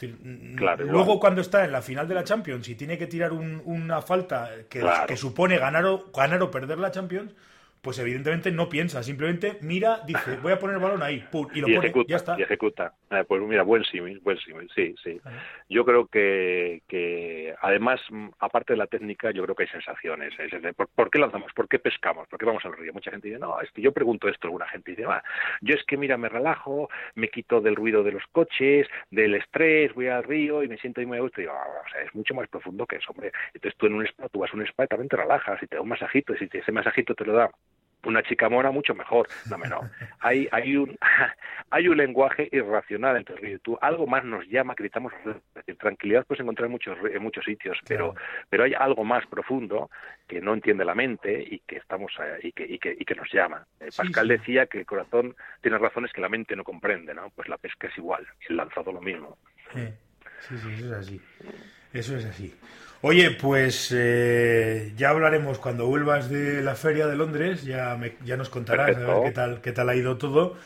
luego 0.00 1.18
cuando 1.18 1.40
está 1.40 1.64
en 1.64 1.72
la 1.72 1.80
final 1.80 2.06
de 2.06 2.14
la 2.14 2.24
Champions 2.24 2.68
y 2.68 2.74
tiene 2.74 2.98
que 2.98 3.06
tirar 3.06 3.32
una 3.32 4.02
falta 4.02 4.50
que, 4.68 4.84
que 5.06 5.16
supone 5.16 5.58
ganar 5.58 5.86
o, 5.86 6.10
ganar 6.14 6.42
o 6.42 6.50
perder 6.50 6.78
la 6.78 6.90
Champions, 6.90 7.32
pues 7.80 7.98
evidentemente 7.98 8.50
no 8.50 8.68
piensa, 8.68 9.02
simplemente 9.02 9.58
mira, 9.60 10.00
dice, 10.06 10.36
voy 10.42 10.52
a 10.52 10.58
poner 10.58 10.76
el 10.76 10.82
balón 10.82 11.02
ahí, 11.02 11.24
y 11.54 11.60
lo 11.60 11.68
pone, 11.74 11.92
ya 12.06 12.16
está. 12.16 12.38
Y 12.38 12.42
ejecuta. 12.42 12.94
Eh, 13.10 13.24
pues 13.26 13.40
mira, 13.42 13.62
buen 13.62 13.84
símil, 13.84 14.20
buen 14.20 14.38
símil, 14.38 14.70
sí, 14.74 14.94
sí. 15.02 15.20
Yo 15.68 15.84
creo 15.84 16.06
que, 16.06 16.82
que, 16.86 17.54
además, 17.60 18.00
aparte 18.38 18.72
de 18.74 18.78
la 18.78 18.86
técnica, 18.86 19.30
yo 19.30 19.42
creo 19.44 19.54
que 19.54 19.64
hay 19.64 19.68
sensaciones. 19.68 20.34
¿por, 20.94 21.10
qué 21.10 21.18
lanzamos? 21.18 21.52
¿Por 21.52 21.68
qué 21.68 21.78
pescamos? 21.78 22.28
¿Por 22.28 22.38
qué 22.38 22.46
vamos 22.46 22.64
al 22.64 22.76
río? 22.76 22.92
Mucha 22.92 23.10
gente 23.10 23.28
dice, 23.28 23.40
no, 23.40 23.60
es 23.60 23.70
que 23.72 23.82
yo 23.82 23.92
pregunto 23.92 24.28
esto, 24.28 24.46
alguna 24.48 24.68
gente 24.68 24.92
dice, 24.92 25.06
va, 25.06 25.22
yo 25.60 25.74
es 25.74 25.84
que 25.84 25.96
mira, 25.96 26.16
me 26.16 26.28
relajo, 26.28 26.88
me 27.14 27.28
quito 27.28 27.60
del 27.60 27.76
ruido 27.76 28.02
de 28.02 28.12
los 28.12 28.24
coches, 28.32 28.86
del 29.10 29.34
estrés, 29.34 29.94
voy 29.94 30.08
al 30.08 30.24
río 30.24 30.62
y 30.62 30.68
me 30.68 30.78
siento 30.78 31.00
muy 31.06 31.18
a 31.18 31.22
gusto. 31.22 31.40
Y 31.40 31.44
digo, 31.44 31.54
ah, 31.54 31.82
o 31.86 31.90
sea, 31.90 32.02
es 32.02 32.14
mucho 32.14 32.34
más 32.34 32.48
profundo 32.48 32.86
que 32.86 32.96
eso, 32.96 33.10
hombre. 33.10 33.32
Entonces 33.54 33.76
tú 33.78 33.86
en 33.86 33.94
un 33.94 34.06
spa, 34.06 34.28
tú 34.28 34.40
vas 34.40 34.52
a 34.52 34.56
un 34.56 34.62
spa 34.66 34.84
y 34.84 34.88
también 34.88 35.08
te 35.08 35.16
relajas 35.16 35.62
y 35.62 35.66
te 35.66 35.76
da 35.76 35.82
un 35.82 35.88
masajito, 35.88 36.34
y 36.34 36.38
si 36.38 36.48
ese 36.52 36.72
masajito 36.72 37.14
te 37.14 37.24
lo 37.24 37.32
da 37.32 37.50
una 38.04 38.22
chica 38.22 38.48
mora 38.48 38.70
mucho 38.70 38.94
mejor. 38.94 39.28
No, 39.50 39.58
no. 39.58 39.80
Hay, 40.20 40.48
hay, 40.52 40.76
un, 40.76 40.96
hay 41.70 41.88
un 41.88 41.96
lenguaje 41.96 42.48
irracional 42.52 43.16
entre 43.16 43.34
el 43.36 43.40
río 43.40 43.56
y 43.56 43.58
tú. 43.58 43.78
Algo 43.80 44.06
más 44.06 44.24
nos 44.24 44.46
llama, 44.48 44.74
gritamos. 44.76 45.12
tranquilidad 45.78 46.24
puedes 46.26 46.40
encontrar 46.40 46.66
en 46.66 46.72
muchos, 46.72 46.98
en 47.10 47.22
muchos 47.22 47.44
sitios, 47.44 47.78
pero, 47.86 48.14
pero 48.48 48.64
hay 48.64 48.74
algo 48.74 49.04
más 49.04 49.26
profundo 49.26 49.90
que 50.26 50.40
no 50.40 50.54
entiende 50.54 50.84
la 50.84 50.94
mente 50.94 51.42
y 51.42 51.60
que 51.60 51.76
estamos 51.76 52.12
eh, 52.22 52.38
y, 52.42 52.52
que, 52.52 52.64
y, 52.64 52.78
que, 52.78 52.96
y 52.98 53.04
que 53.04 53.14
nos 53.14 53.32
llama. 53.32 53.66
Eh, 53.80 53.88
Pascal 53.96 54.28
decía 54.28 54.66
que 54.66 54.80
el 54.80 54.86
corazón 54.86 55.34
tiene 55.60 55.78
razones 55.78 56.12
que 56.12 56.20
la 56.20 56.28
mente 56.28 56.56
no 56.56 56.64
comprende, 56.64 57.14
¿no? 57.14 57.30
Pues 57.30 57.48
la 57.48 57.58
pesca 57.58 57.88
es 57.88 57.98
igual, 57.98 58.26
el 58.48 58.56
lanzado 58.56 58.92
lo 58.92 59.00
mismo. 59.00 59.38
Sí, 59.72 59.88
sí, 60.40 60.54
eso 60.54 60.68
es 60.68 60.92
así. 60.92 61.20
Eso 61.92 62.16
es 62.16 62.24
así. 62.24 62.54
Oye, 63.00 63.30
pues 63.30 63.94
eh, 63.94 64.92
ya 64.96 65.10
hablaremos 65.10 65.58
cuando 65.58 65.86
vuelvas 65.86 66.28
de 66.28 66.62
la 66.62 66.74
feria 66.74 67.06
de 67.06 67.16
Londres, 67.16 67.64
ya, 67.64 67.98
ya 68.24 68.36
nos 68.36 68.48
contarás 68.48 68.96
a 68.96 69.00
ver 69.00 69.22
qué 69.24 69.30
tal, 69.30 69.60
qué 69.60 69.72
tal 69.72 69.88
ha 69.88 69.94
ido 69.94 70.18
todo. 70.18 70.56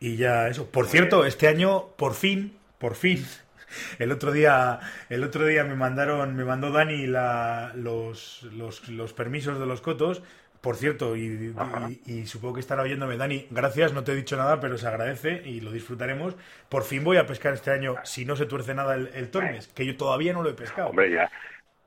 Y 0.00 0.16
ya 0.16 0.48
eso. 0.48 0.70
Por 0.70 0.86
cierto, 0.88 1.26
este 1.26 1.48
año, 1.48 1.88
por 1.96 2.14
fin, 2.14 2.56
por 2.78 2.94
fin, 2.94 3.26
el 3.98 4.12
otro 4.12 4.32
día, 4.32 4.80
el 5.10 5.22
otro 5.24 5.46
día 5.46 5.64
me 5.64 5.74
mandaron, 5.74 6.34
me 6.34 6.44
mandó 6.44 6.70
Dani 6.70 7.06
la, 7.06 7.72
los, 7.74 8.42
los, 8.54 8.88
los 8.88 9.12
permisos 9.12 9.58
de 9.58 9.66
los 9.66 9.80
cotos 9.80 10.22
por 10.60 10.76
cierto, 10.76 11.16
y, 11.16 11.54
supongo 12.26 12.54
que 12.54 12.60
estará 12.60 12.82
oyéndome, 12.82 13.16
Dani, 13.16 13.46
gracias, 13.50 13.92
no 13.92 14.04
te 14.04 14.12
he 14.12 14.14
dicho 14.16 14.36
nada, 14.36 14.60
pero 14.60 14.78
se 14.78 14.86
agradece 14.86 15.42
y 15.44 15.60
lo 15.60 15.70
disfrutaremos. 15.70 16.36
Por 16.68 16.84
fin 16.84 17.04
voy 17.04 17.16
a 17.16 17.26
pescar 17.26 17.54
este 17.54 17.70
año, 17.70 17.96
si 18.04 18.24
no 18.24 18.36
se 18.36 18.46
tuerce 18.46 18.74
nada 18.74 18.94
el, 18.94 19.30
Tormes, 19.30 19.68
que 19.68 19.86
yo 19.86 19.96
todavía 19.96 20.32
no 20.32 20.42
lo 20.42 20.50
he 20.50 20.54
pescado. 20.54 20.90
Hombre, 20.90 21.10
ya, 21.10 21.30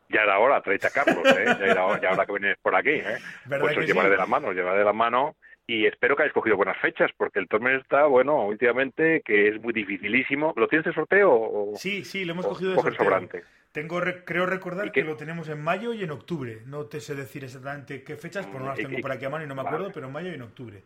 ya 0.09 0.21
era 0.21 0.39
hora, 0.39 0.61
tráete 0.61 0.87
a 0.87 0.91
Carlos, 0.91 1.23
¿eh? 1.25 1.45
ya, 1.45 1.65
era 1.65 1.85
hora, 1.85 2.25
que 2.25 2.31
vienes 2.31 2.57
por 2.61 2.75
aquí. 2.75 2.91
¿eh? 2.91 3.17
Pues 3.47 3.77
os 3.77 3.85
llevaré 3.85 4.09
de 4.09 4.17
la 4.17 4.25
mano, 4.25 4.51
llevaré 4.51 4.79
de 4.79 4.85
la 4.85 4.93
mano 4.93 5.35
y 5.67 5.85
espero 5.85 6.15
que 6.15 6.23
hayáis 6.23 6.33
cogido 6.33 6.57
buenas 6.57 6.77
fechas, 6.77 7.11
porque 7.15 7.39
el 7.39 7.47
torneo 7.47 7.77
está, 7.77 8.05
bueno, 8.05 8.45
últimamente 8.45 9.21
que 9.23 9.49
es 9.49 9.61
muy 9.61 9.71
dificilísimo. 9.71 10.53
¿Lo 10.55 10.67
tienes 10.67 10.85
de 10.85 10.93
sorteo? 10.93 11.31
O, 11.31 11.73
sí, 11.75 12.03
sí, 12.03 12.25
lo 12.25 12.33
hemos 12.33 12.47
cogido 12.47 12.71
de 12.71 12.81
sorteo. 12.81 13.05
Sobrante? 13.05 13.43
Tengo, 13.71 14.01
creo 14.25 14.45
recordar 14.47 14.91
que 14.91 15.03
lo 15.03 15.15
tenemos 15.15 15.47
en 15.49 15.61
mayo 15.61 15.93
y 15.93 16.03
en 16.03 16.11
octubre. 16.11 16.63
No 16.65 16.85
te 16.85 16.99
sé 16.99 17.13
decir 17.15 17.43
exactamente 17.43 18.03
qué 18.03 18.15
fechas, 18.15 18.45
porque 18.47 18.59
no 18.59 18.69
las 18.69 18.77
tengo 18.77 18.99
por 18.99 19.11
aquí 19.11 19.25
a 19.25 19.29
mano 19.29 19.43
y 19.43 19.47
no 19.47 19.55
me 19.55 19.61
acuerdo, 19.61 19.91
pero 19.93 20.07
en 20.07 20.13
mayo 20.13 20.31
y 20.31 20.35
en 20.35 20.41
octubre. 20.41 20.83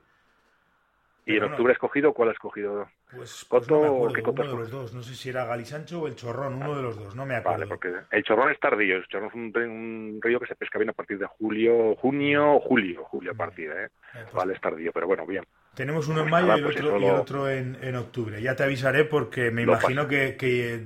¿Y 1.25 1.37
en 1.37 1.43
octubre 1.43 1.71
has 1.71 1.79
cogido? 1.79 2.13
¿Cuál 2.13 2.29
has 2.29 2.37
cogido? 2.37 2.89
Pues, 3.15 3.45
pues 3.47 3.65
¿Coto 3.67 3.79
no 3.79 4.11
¿qué 4.11 4.21
uno 4.21 4.43
de 4.43 4.57
los 4.57 4.71
dos. 4.71 4.93
No 4.93 5.01
sé 5.01 5.15
si 5.15 5.29
era 5.29 5.45
Galisancho 5.45 6.01
o 6.01 6.07
el 6.07 6.15
Chorrón, 6.15 6.55
uno 6.55 6.75
de 6.75 6.81
los 6.81 6.97
dos, 6.99 7.15
no 7.15 7.25
me 7.25 7.35
acuerdo. 7.35 7.59
Vale, 7.59 7.67
porque 7.67 7.93
el 8.11 8.23
Chorrón 8.23 8.51
es 8.51 8.59
tardío. 8.59 8.97
El 8.97 9.07
Chorrón 9.07 9.29
es 9.29 9.35
un, 9.35 10.19
río 10.21 10.39
que 10.39 10.47
se 10.47 10.55
pesca 10.55 10.77
bien 10.77 10.89
a 10.89 10.93
partir 10.93 11.17
de 11.17 11.25
julio, 11.25 11.95
junio, 11.95 12.59
julio, 12.59 13.05
julio 13.05 13.31
a 13.31 13.35
partir, 13.35 13.69
¿eh? 13.69 13.85
eh 13.85 13.89
pues 14.23 14.33
vale, 14.33 14.53
es 14.53 14.61
tardío, 14.61 14.91
pero 14.91 15.07
bueno, 15.07 15.25
bien. 15.25 15.45
Tenemos 15.73 16.07
uno 16.07 16.21
en 16.21 16.29
mayo 16.29 16.55
y, 16.55 16.59
el 16.59 16.63
pues 16.63 16.75
otro, 16.77 16.99
y 16.99 17.05
otro 17.05 17.49
en, 17.49 17.77
en, 17.81 17.95
octubre. 17.95 18.41
Ya 18.41 18.55
te 18.55 18.63
avisaré 18.63 19.05
porque 19.05 19.49
me 19.49 19.63
imagino 19.63 20.07
que, 20.07 20.35
que 20.35 20.85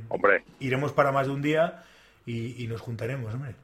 iremos 0.59 0.93
para 0.93 1.11
más 1.11 1.27
de 1.27 1.33
un 1.33 1.41
día 1.41 1.83
y, 2.25 2.63
y 2.63 2.67
nos 2.67 2.81
juntaremos, 2.81 3.33
hombre. 3.33 3.55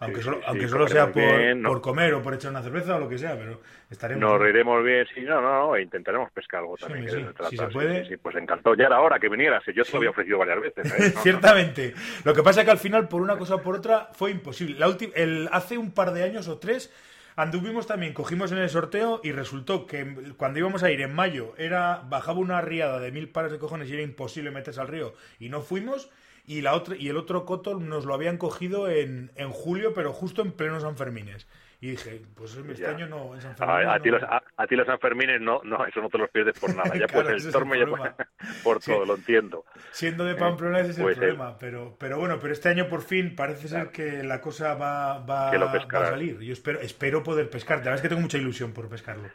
Aunque 0.00 0.22
solo, 0.22 0.40
aunque 0.44 0.68
solo 0.68 0.88
sea 0.88 1.10
por, 1.10 1.80
comer 1.80 2.14
o 2.14 2.22
por 2.22 2.34
echar 2.34 2.50
una 2.50 2.62
cerveza 2.62 2.96
o 2.96 2.98
lo 2.98 3.08
que 3.08 3.16
sea, 3.16 3.36
pero 3.36 3.60
estaremos. 3.88 4.20
Nos 4.20 4.40
reiremos 4.40 4.84
bien, 4.84 5.06
sí, 5.14 5.22
no, 5.22 5.40
no, 5.40 5.68
no, 5.68 5.76
e 5.76 5.82
intentaremos 5.82 6.30
pescar 6.32 6.60
algo 6.60 6.76
también. 6.76 7.08
si 7.48 7.56
se 7.56 7.66
puede. 7.68 8.06
Sí, 8.06 8.16
pues 8.16 8.36
encantó. 8.36 8.74
Ya 8.74 8.86
era 8.86 9.00
hora 9.00 9.18
que 9.18 9.28
vinieras, 9.28 9.62
yo 9.74 9.84
te 9.84 9.92
lo 9.92 9.98
había 9.98 10.10
ofrecido 10.10 10.38
varias 10.38 10.60
veces. 10.60 10.92
¿eh? 10.92 11.14
Ciertamente. 11.22 11.94
Lo 12.24 12.34
que 12.34 12.42
pasa 12.42 12.60
es 12.60 12.64
que 12.66 12.72
al 12.72 12.78
final, 12.78 13.08
por 13.08 13.22
una 13.22 13.38
cosa 13.38 13.56
o 13.56 13.62
por 13.62 13.76
otra, 13.76 14.10
fue 14.12 14.30
imposible. 14.30 14.78
La 14.78 14.94
el, 15.14 15.48
hace 15.52 15.78
un 15.78 15.92
par 15.92 16.12
de 16.12 16.24
años 16.24 16.48
o 16.48 16.58
tres. 16.58 16.92
Anduvimos 17.36 17.88
también, 17.88 18.12
cogimos 18.12 18.52
en 18.52 18.58
el 18.58 18.70
sorteo 18.70 19.20
y 19.24 19.32
resultó 19.32 19.86
que 19.86 20.34
cuando 20.36 20.60
íbamos 20.60 20.84
a 20.84 20.90
ir 20.92 21.00
en 21.00 21.12
mayo 21.12 21.52
era 21.58 22.04
bajaba 22.08 22.38
una 22.38 22.60
riada 22.60 23.00
de 23.00 23.10
mil 23.10 23.28
pares 23.28 23.50
de 23.50 23.58
cojones 23.58 23.90
y 23.90 23.94
era 23.94 24.02
imposible 24.02 24.52
meterse 24.52 24.80
al 24.80 24.86
río 24.86 25.14
y 25.40 25.48
no 25.48 25.60
fuimos 25.60 26.10
y 26.46 26.60
la 26.60 26.74
otra 26.74 26.94
y 26.96 27.08
el 27.08 27.16
otro 27.16 27.44
coto 27.44 27.80
nos 27.80 28.04
lo 28.04 28.14
habían 28.14 28.38
cogido 28.38 28.88
en, 28.88 29.32
en 29.34 29.50
julio, 29.50 29.94
pero 29.94 30.12
justo 30.12 30.42
en 30.42 30.52
pleno 30.52 30.78
San 30.78 30.96
Fermines. 30.96 31.48
Y 31.84 31.90
dije, 31.90 32.22
pues 32.34 32.56
este 32.56 32.86
año 32.86 33.06
no, 33.08 33.34
en 33.34 33.42
San 33.42 33.54
Fermín 33.54 33.88
a 33.88 34.00
ti 34.00 34.10
no- 34.10 34.18
los, 34.18 34.22
a, 34.30 34.42
a 34.56 34.66
ti 34.66 34.74
los 34.74 34.86
Sanfermines 34.86 35.38
no, 35.38 35.60
no, 35.64 35.84
eso 35.84 36.00
no 36.00 36.08
te 36.08 36.16
los 36.16 36.30
pierdes 36.30 36.58
por 36.58 36.74
nada. 36.74 36.84
Ya 36.98 37.06
Claro, 37.06 37.28
pues 37.28 37.44
el 37.44 37.52
torme 37.52 37.76
el 37.76 37.90
ya 37.90 38.16
por 38.64 38.80
Sí. 38.80 38.90
todo, 38.90 39.04
lo 39.04 39.16
entiendo. 39.16 39.66
Siendo 39.90 40.24
de 40.24 40.34
Pamplona 40.34 40.80
ese 40.80 40.92
es 40.92 40.98
Pues, 40.98 41.16
el 41.18 41.20
problema, 41.20 41.58
pero, 41.58 41.94
pero 42.00 42.18
bueno, 42.18 42.38
pero 42.40 42.54
este 42.54 42.70
año 42.70 42.88
por 42.88 43.02
fin 43.02 43.36
parece 43.36 43.68
ser 43.68 43.90
que 43.90 44.22
la 44.22 44.40
cosa 44.40 44.72
va, 44.76 45.18
va, 45.18 45.50
va 45.58 45.72
a 45.72 46.06
salir. 46.06 46.40
Yo 46.40 46.54
espero, 46.54 46.80
espero 46.80 47.22
poder 47.22 47.50
pescar. 47.50 47.76
La 47.80 47.84
verdad 47.84 47.96
es 47.96 48.00
que 48.00 48.08
tengo 48.08 48.22
mucha 48.22 48.38
ilusión 48.38 48.72
por 48.72 48.88
pescarlo. 48.88 49.28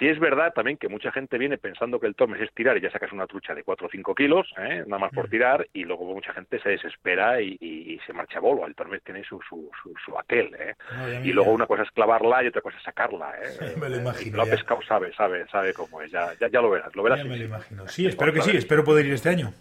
Sí 0.00 0.08
es 0.08 0.18
verdad 0.18 0.52
también 0.52 0.76
que 0.78 0.88
mucha 0.88 1.12
gente 1.12 1.38
viene 1.38 1.58
pensando 1.58 2.00
que 2.00 2.06
el 2.08 2.16
tormes 2.16 2.40
es 2.40 2.52
tirar 2.54 2.76
y 2.76 2.80
ya 2.80 2.90
sacas 2.90 3.12
una 3.12 3.26
trucha 3.28 3.54
de 3.54 3.62
4 3.62 3.86
o 3.86 3.90
5 3.90 4.14
kilos, 4.16 4.52
¿eh? 4.58 4.82
nada 4.86 4.98
más 4.98 5.12
por 5.12 5.28
Mm. 5.28 5.30
tirar, 5.30 5.68
y 5.72 5.84
luego 5.84 6.04
mucha 6.06 6.32
gente 6.32 6.58
se 6.60 6.70
desespera 6.70 7.40
y, 7.40 7.56
y- 7.60 7.92
y 7.94 7.98
se 8.06 8.12
marcha 8.12 8.38
a 8.38 8.40
bolo. 8.40 8.66
El 8.66 8.74
tormes 8.74 9.02
tiene 9.04 9.22
su, 9.22 9.38
su, 9.48 9.70
su, 9.82 9.94
su 10.04 10.18
aquel, 10.18 10.52
¿eh? 10.58 10.74
Y 11.22 11.32
luego 11.32 11.52
una 11.52 11.66
cosa 11.66 11.82
es 11.84 11.90
clavarla 11.92 12.42
y 12.42 12.46
otra 12.48 12.62
cosa 12.62 12.78
es 12.78 12.82
sacarla, 12.82 13.34
¿eh? 13.42 13.74
Me 13.78 13.88
lo 13.90 13.98
imagino, 13.98 14.36
Lo 14.38 14.42
ha 14.44 14.46
pescado, 14.46 14.80
sabe, 14.88 15.12
sabe, 15.14 15.46
sabe 15.48 15.72
cómo 15.74 16.00
es. 16.02 16.10
Ya, 16.10 16.32
ya, 16.40 16.48
ya 16.48 16.60
lo 16.60 16.70
verás, 16.70 16.96
lo 16.96 17.02
verás. 17.02 17.18
ya 17.18 17.24
sí, 17.24 17.28
me 17.28 17.36
lo 17.36 17.44
imagino. 17.44 17.86
Sí, 17.88 18.06
espero 18.06 18.32
que 18.32 18.40
sí, 18.40 18.56
espero 18.56 18.82
poder 18.82 19.04
ir 19.06 19.12
este 19.12 19.28
año. 19.28 19.52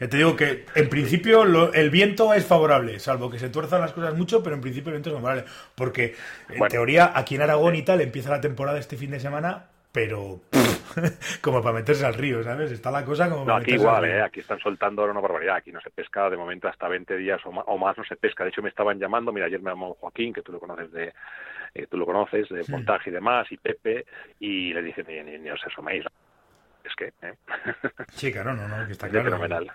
Ya 0.00 0.08
te 0.08 0.16
digo 0.16 0.36
que 0.36 0.64
en 0.74 0.88
principio 0.88 1.44
lo- 1.44 1.72
el 1.72 1.90
viento 1.90 2.32
es 2.34 2.44
favorable, 2.46 2.98
salvo 3.00 3.30
que 3.30 3.38
se 3.38 3.48
tuerzan 3.48 3.80
las 3.80 3.92
cosas 3.92 4.14
mucho, 4.14 4.42
pero 4.42 4.54
en 4.56 4.62
principio 4.62 4.88
el 4.90 4.94
viento 4.96 5.10
es 5.10 5.16
favorable. 5.16 5.44
Porque 5.74 6.14
en 6.48 6.58
Bueno. 6.58 6.70
teoría 6.70 7.12
aquí 7.14 7.34
en 7.36 7.42
Aragón 7.42 7.74
y 7.76 7.82
tal 7.82 8.00
empieza 8.00 8.30
la 8.30 8.40
temporada 8.40 8.78
este 8.78 8.96
fin 8.96 9.10
de 9.10 9.20
semana, 9.20 9.66
pero 9.92 10.40
como 11.40 11.62
para 11.62 11.74
meterse 11.76 12.04
al 12.04 12.14
río, 12.14 12.42
¿sabes? 12.42 12.70
Está 12.72 12.90
la 12.90 13.04
cosa 13.04 13.28
como 13.28 13.40
No, 13.40 13.46
para 13.46 13.58
aquí 13.58 13.72
meterse 13.72 13.86
al 13.88 13.92
igual, 13.94 14.04
río. 14.04 14.18
¿eh? 14.18 14.22
aquí 14.22 14.40
están 14.40 14.58
soltando 14.60 15.02
ahora 15.02 15.12
una 15.12 15.20
barbaridad. 15.22 15.56
Aquí 15.56 15.72
no 15.72 15.80
se 15.80 15.90
pesca 15.90 16.28
de 16.30 16.36
momento 16.36 16.68
hasta 16.68 16.88
20 16.88 17.16
días 17.16 17.40
o 17.46 17.52
ma- 17.52 17.62
o 17.66 17.78
más, 17.78 17.96
no 17.96 18.04
se 18.04 18.16
pesca. 18.16 18.44
De 18.44 18.50
hecho, 18.50 18.62
me 18.62 18.68
estaban 18.68 18.98
llamando. 18.98 19.32
Mira, 19.32 19.46
ayer 19.46 19.60
me 19.60 19.70
llamó 19.70 19.94
Joaquín, 19.94 20.32
que 20.32 20.42
tú 20.42 20.52
lo 20.52 20.60
conoces 20.60 20.92
de 20.92 21.12
eh, 21.74 21.86
tú 21.90 21.98
lo 21.98 22.06
conoces, 22.06 22.48
de 22.48 22.64
Sí. 22.64 22.72
montaje 22.72 23.10
y 23.10 23.12
demás, 23.12 23.46
y 23.52 23.58
Pepe, 23.58 24.06
y 24.40 24.72
le 24.72 24.80
dicen, 24.82 25.04
ni, 25.08 25.22
ni, 25.22 25.38
ni 25.38 25.50
os 25.50 25.62
asoméis. 25.66 26.04
Es 26.86 26.94
que, 26.94 27.12
¿eh? 27.26 27.34
Sí, 28.14 28.32
claro, 28.32 28.54
no, 28.54 28.68
no, 28.68 28.86
que 28.86 28.92
está 28.92 29.06
Es 29.06 29.12
claro. 29.12 29.24
fenomenal. 29.26 29.72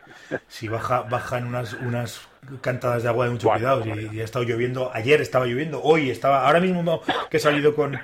Si 0.48 0.68
baja, 0.70 1.02
bajan 1.02 1.46
unas, 1.46 1.74
unas 1.74 2.28
cantadas 2.62 3.04
de 3.04 3.10
agua 3.10 3.26
de 3.26 3.32
mucho 3.32 3.50
cuidado. 3.50 3.84
Y, 3.86 4.16
y 4.16 4.22
ha 4.22 4.24
estado 4.24 4.46
lloviendo. 4.46 4.92
Ayer 4.94 5.20
estaba 5.22 5.46
lloviendo, 5.46 5.82
hoy 5.84 6.10
estaba. 6.10 6.46
Ahora 6.48 6.60
mismo 6.62 6.84
no, 6.84 7.02
que 7.30 7.38
he 7.38 7.40
salido 7.40 7.76
con, 7.76 8.00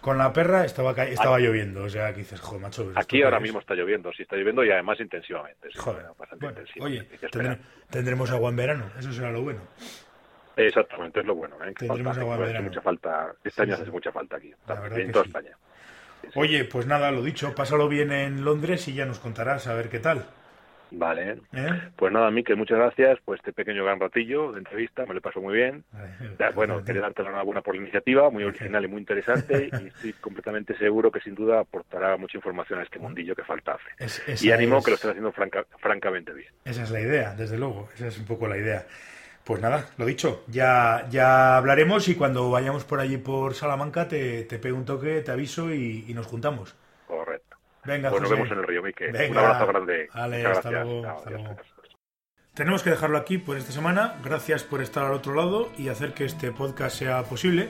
con 0.00 0.18
la 0.18 0.32
perra, 0.32 0.64
estaba, 0.64 0.92
estaba 1.04 1.38
lloviendo. 1.40 1.82
O 1.82 1.88
sea, 1.88 2.12
que 2.12 2.18
dices, 2.20 2.40
joder, 2.40 2.62
macho. 2.62 2.84
pues, 2.84 2.90
¿esto 2.90 3.00
Aquí 3.00 3.22
ahora 3.24 3.40
mismo 3.40 3.58
está 3.58 3.74
lloviendo, 3.74 4.12
sí 4.12 4.22
está 4.22 4.36
lloviendo 4.36 4.64
y 4.64 4.70
además 4.70 5.00
intensivamente. 5.00 5.68
sí, 5.72 5.78
Joder. 5.78 6.06
bastante 6.16 6.44
Bueno, 6.46 6.60
intensivo. 6.60 6.84
oye, 6.86 7.08
tendremos 7.90 8.30
agua 8.30 8.50
en 8.50 8.56
verano, 8.56 8.84
eso 8.98 9.12
será 9.12 9.32
lo 9.32 9.42
bueno. 9.42 9.60
Exactamente, 10.54 11.20
es 11.20 11.26
lo 11.26 11.34
bueno. 11.34 11.56
¿eh? 11.64 11.72
Tendremos 11.76 12.04
falta, 12.14 12.20
agua 12.20 12.34
en 12.36 12.42
verano. 12.42 12.68
mucha 12.68 12.80
falta, 12.82 13.32
este 13.42 13.50
Sí, 13.50 13.62
año 13.62 13.76
sí. 13.76 13.82
hace 13.82 13.90
mucha 13.90 14.12
falta 14.12 14.36
aquí, 14.36 14.52
en 14.96 15.10
toda. 15.12 15.24
España. 15.24 15.56
Oye, 16.34 16.64
pues 16.64 16.86
nada, 16.86 17.10
lo 17.10 17.22
dicho, 17.22 17.54
pásalo 17.54 17.88
bien 17.88 18.12
en 18.12 18.44
Londres 18.44 18.86
y 18.88 18.94
ya 18.94 19.04
nos 19.06 19.18
contarás 19.18 19.66
a 19.66 19.74
ver 19.74 19.88
qué 19.88 19.98
tal. 19.98 20.26
Vale, 20.94 21.38
¿eh? 21.54 21.80
Pues 21.96 22.12
nada, 22.12 22.30
Miquel, 22.30 22.56
muchas 22.58 22.76
gracias 22.76 23.18
por 23.24 23.36
este 23.36 23.52
pequeño 23.54 23.82
gran 23.82 23.98
ratillo 23.98 24.52
de 24.52 24.58
entrevista, 24.58 25.06
me 25.06 25.14
lo 25.14 25.22
paso 25.22 25.40
muy 25.40 25.54
bien. 25.54 25.84
Vale, 26.38 26.52
Bueno, 26.54 26.84
quería 26.84 27.00
darte 27.00 27.22
la 27.22 27.30
enhorabuena 27.30 27.62
por 27.62 27.74
la 27.74 27.80
iniciativa, 27.80 28.28
muy 28.28 28.44
original 28.44 28.84
y 28.84 28.88
muy 28.88 29.00
interesante, 29.00 29.70
y 29.80 29.86
estoy 29.86 30.12
completamente 30.14 30.76
seguro 30.76 31.10
que 31.10 31.20
sin 31.20 31.34
duda 31.34 31.60
aportará 31.60 32.18
mucha 32.18 32.36
información 32.36 32.80
a 32.80 32.82
este 32.82 32.98
mundillo 32.98 33.34
que 33.34 33.42
falta 33.42 33.72
hace. 33.72 34.22
Es- 34.32 34.42
Y 34.44 34.50
ánimo 34.52 34.78
es- 34.78 34.84
que 34.84 34.90
lo 34.90 34.94
estés 34.96 35.10
haciendo 35.10 35.32
franca- 35.32 35.64
francamente 35.78 36.32
bien. 36.34 36.52
Esa 36.66 36.82
es 36.82 36.90
la 36.90 37.00
idea, 37.00 37.34
desde 37.34 37.56
luego, 37.56 37.88
esa 37.94 38.08
es 38.08 38.18
un 38.18 38.26
poco 38.26 38.46
la 38.46 38.58
idea. 38.58 38.86
Pues 39.44 39.60
nada, 39.60 39.88
lo 39.96 40.06
dicho, 40.06 40.44
ya, 40.46 41.06
ya 41.10 41.56
hablaremos 41.56 42.06
y 42.08 42.14
cuando 42.14 42.48
vayamos 42.50 42.84
por 42.84 43.00
allí 43.00 43.16
por 43.16 43.54
Salamanca 43.54 44.06
te, 44.06 44.44
te 44.44 44.58
pego 44.58 44.76
un 44.76 44.84
toque, 44.84 45.20
te 45.20 45.32
aviso 45.32 45.72
y, 45.72 46.04
y 46.06 46.14
nos 46.14 46.26
juntamos. 46.26 46.76
Correcto. 47.06 47.56
Venga, 47.84 48.10
Pues 48.10 48.22
nos 48.22 48.30
vemos 48.30 48.50
en 48.52 48.58
el 48.58 48.64
río, 48.66 48.82
Miquel. 48.82 49.30
Un 49.30 49.38
abrazo 49.38 49.66
grande. 49.66 50.08
Vale, 50.14 50.46
hasta 50.46 50.70
gracias. 50.70 50.84
luego, 50.86 51.08
hasta 51.08 51.30
luego. 51.30 51.56
Tenemos 52.54 52.82
que 52.82 52.90
dejarlo 52.90 53.18
aquí 53.18 53.38
por 53.38 53.56
esta 53.56 53.72
semana. 53.72 54.14
Gracias 54.22 54.62
por 54.62 54.80
estar 54.82 55.04
al 55.06 55.12
otro 55.14 55.34
lado 55.34 55.70
y 55.78 55.88
hacer 55.88 56.12
que 56.14 56.24
este 56.24 56.52
podcast 56.52 56.96
sea 56.96 57.22
posible. 57.24 57.68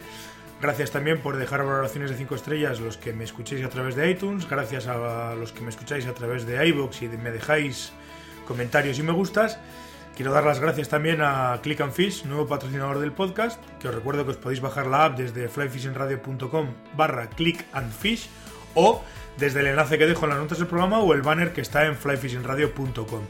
Gracias 0.60 0.90
también 0.90 1.20
por 1.20 1.36
dejar 1.36 1.64
valoraciones 1.64 2.10
de 2.10 2.16
5 2.16 2.34
estrellas 2.34 2.80
los 2.80 2.98
que 2.98 3.12
me 3.12 3.24
escuchéis 3.24 3.64
a 3.64 3.68
través 3.68 3.96
de 3.96 4.10
iTunes. 4.10 4.48
Gracias 4.48 4.88
a 4.88 5.34
los 5.34 5.52
que 5.52 5.62
me 5.62 5.70
escucháis 5.70 6.06
a 6.06 6.14
través 6.14 6.44
de 6.46 6.66
iVoox 6.68 7.02
y 7.02 7.08
me 7.08 7.30
dejáis 7.30 7.92
comentarios 8.46 8.98
y 8.98 9.02
me 9.02 9.12
gustas. 9.12 9.58
Quiero 10.16 10.32
dar 10.32 10.44
las 10.44 10.60
gracias 10.60 10.88
también 10.88 11.20
a 11.22 11.58
Click 11.62 11.80
and 11.80 11.92
Fish, 11.92 12.24
nuevo 12.24 12.46
patrocinador 12.46 12.98
del 12.98 13.12
podcast, 13.12 13.62
que 13.80 13.88
os 13.88 13.94
recuerdo 13.94 14.24
que 14.24 14.32
os 14.32 14.36
podéis 14.36 14.60
bajar 14.60 14.86
la 14.86 15.06
app 15.06 15.18
desde 15.18 15.48
flyfishingradio.com 15.48 16.66
barra 16.96 17.28
click 17.30 17.64
and 17.72 17.92
fish 17.92 18.28
o 18.74 19.02
desde 19.38 19.60
el 19.60 19.68
enlace 19.68 19.96
que 19.96 20.06
dejo 20.06 20.24
en 20.24 20.30
las 20.30 20.38
notas 20.38 20.58
del 20.58 20.66
programa 20.66 21.00
o 21.00 21.14
el 21.14 21.22
banner 21.22 21.52
que 21.52 21.62
está 21.62 21.86
en 21.86 21.96
flyfishingradio.com. 21.96 23.22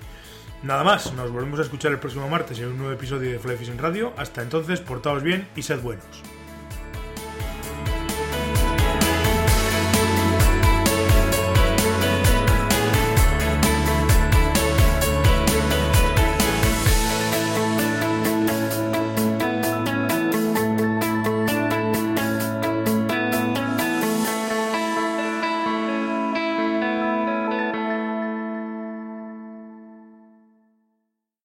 Nada 0.63 0.85
más, 0.85 1.13
nos 1.15 1.31
volvemos 1.31 1.59
a 1.59 1.63
escuchar 1.63 1.93
el 1.93 1.99
próximo 1.99 2.29
martes 2.29 2.59
en 2.59 2.69
un 2.69 2.79
nuevo 2.79 2.93
episodio 2.93 3.33
de 3.33 3.39
Fly 3.39 3.57
Fishing 3.57 3.79
Radio. 3.79 4.13
Hasta 4.17 4.43
entonces, 4.43 4.81
portaos 4.81 5.23
bien 5.23 5.49
y 5.57 5.63
sed 5.63 5.81
buenos. 5.81 6.42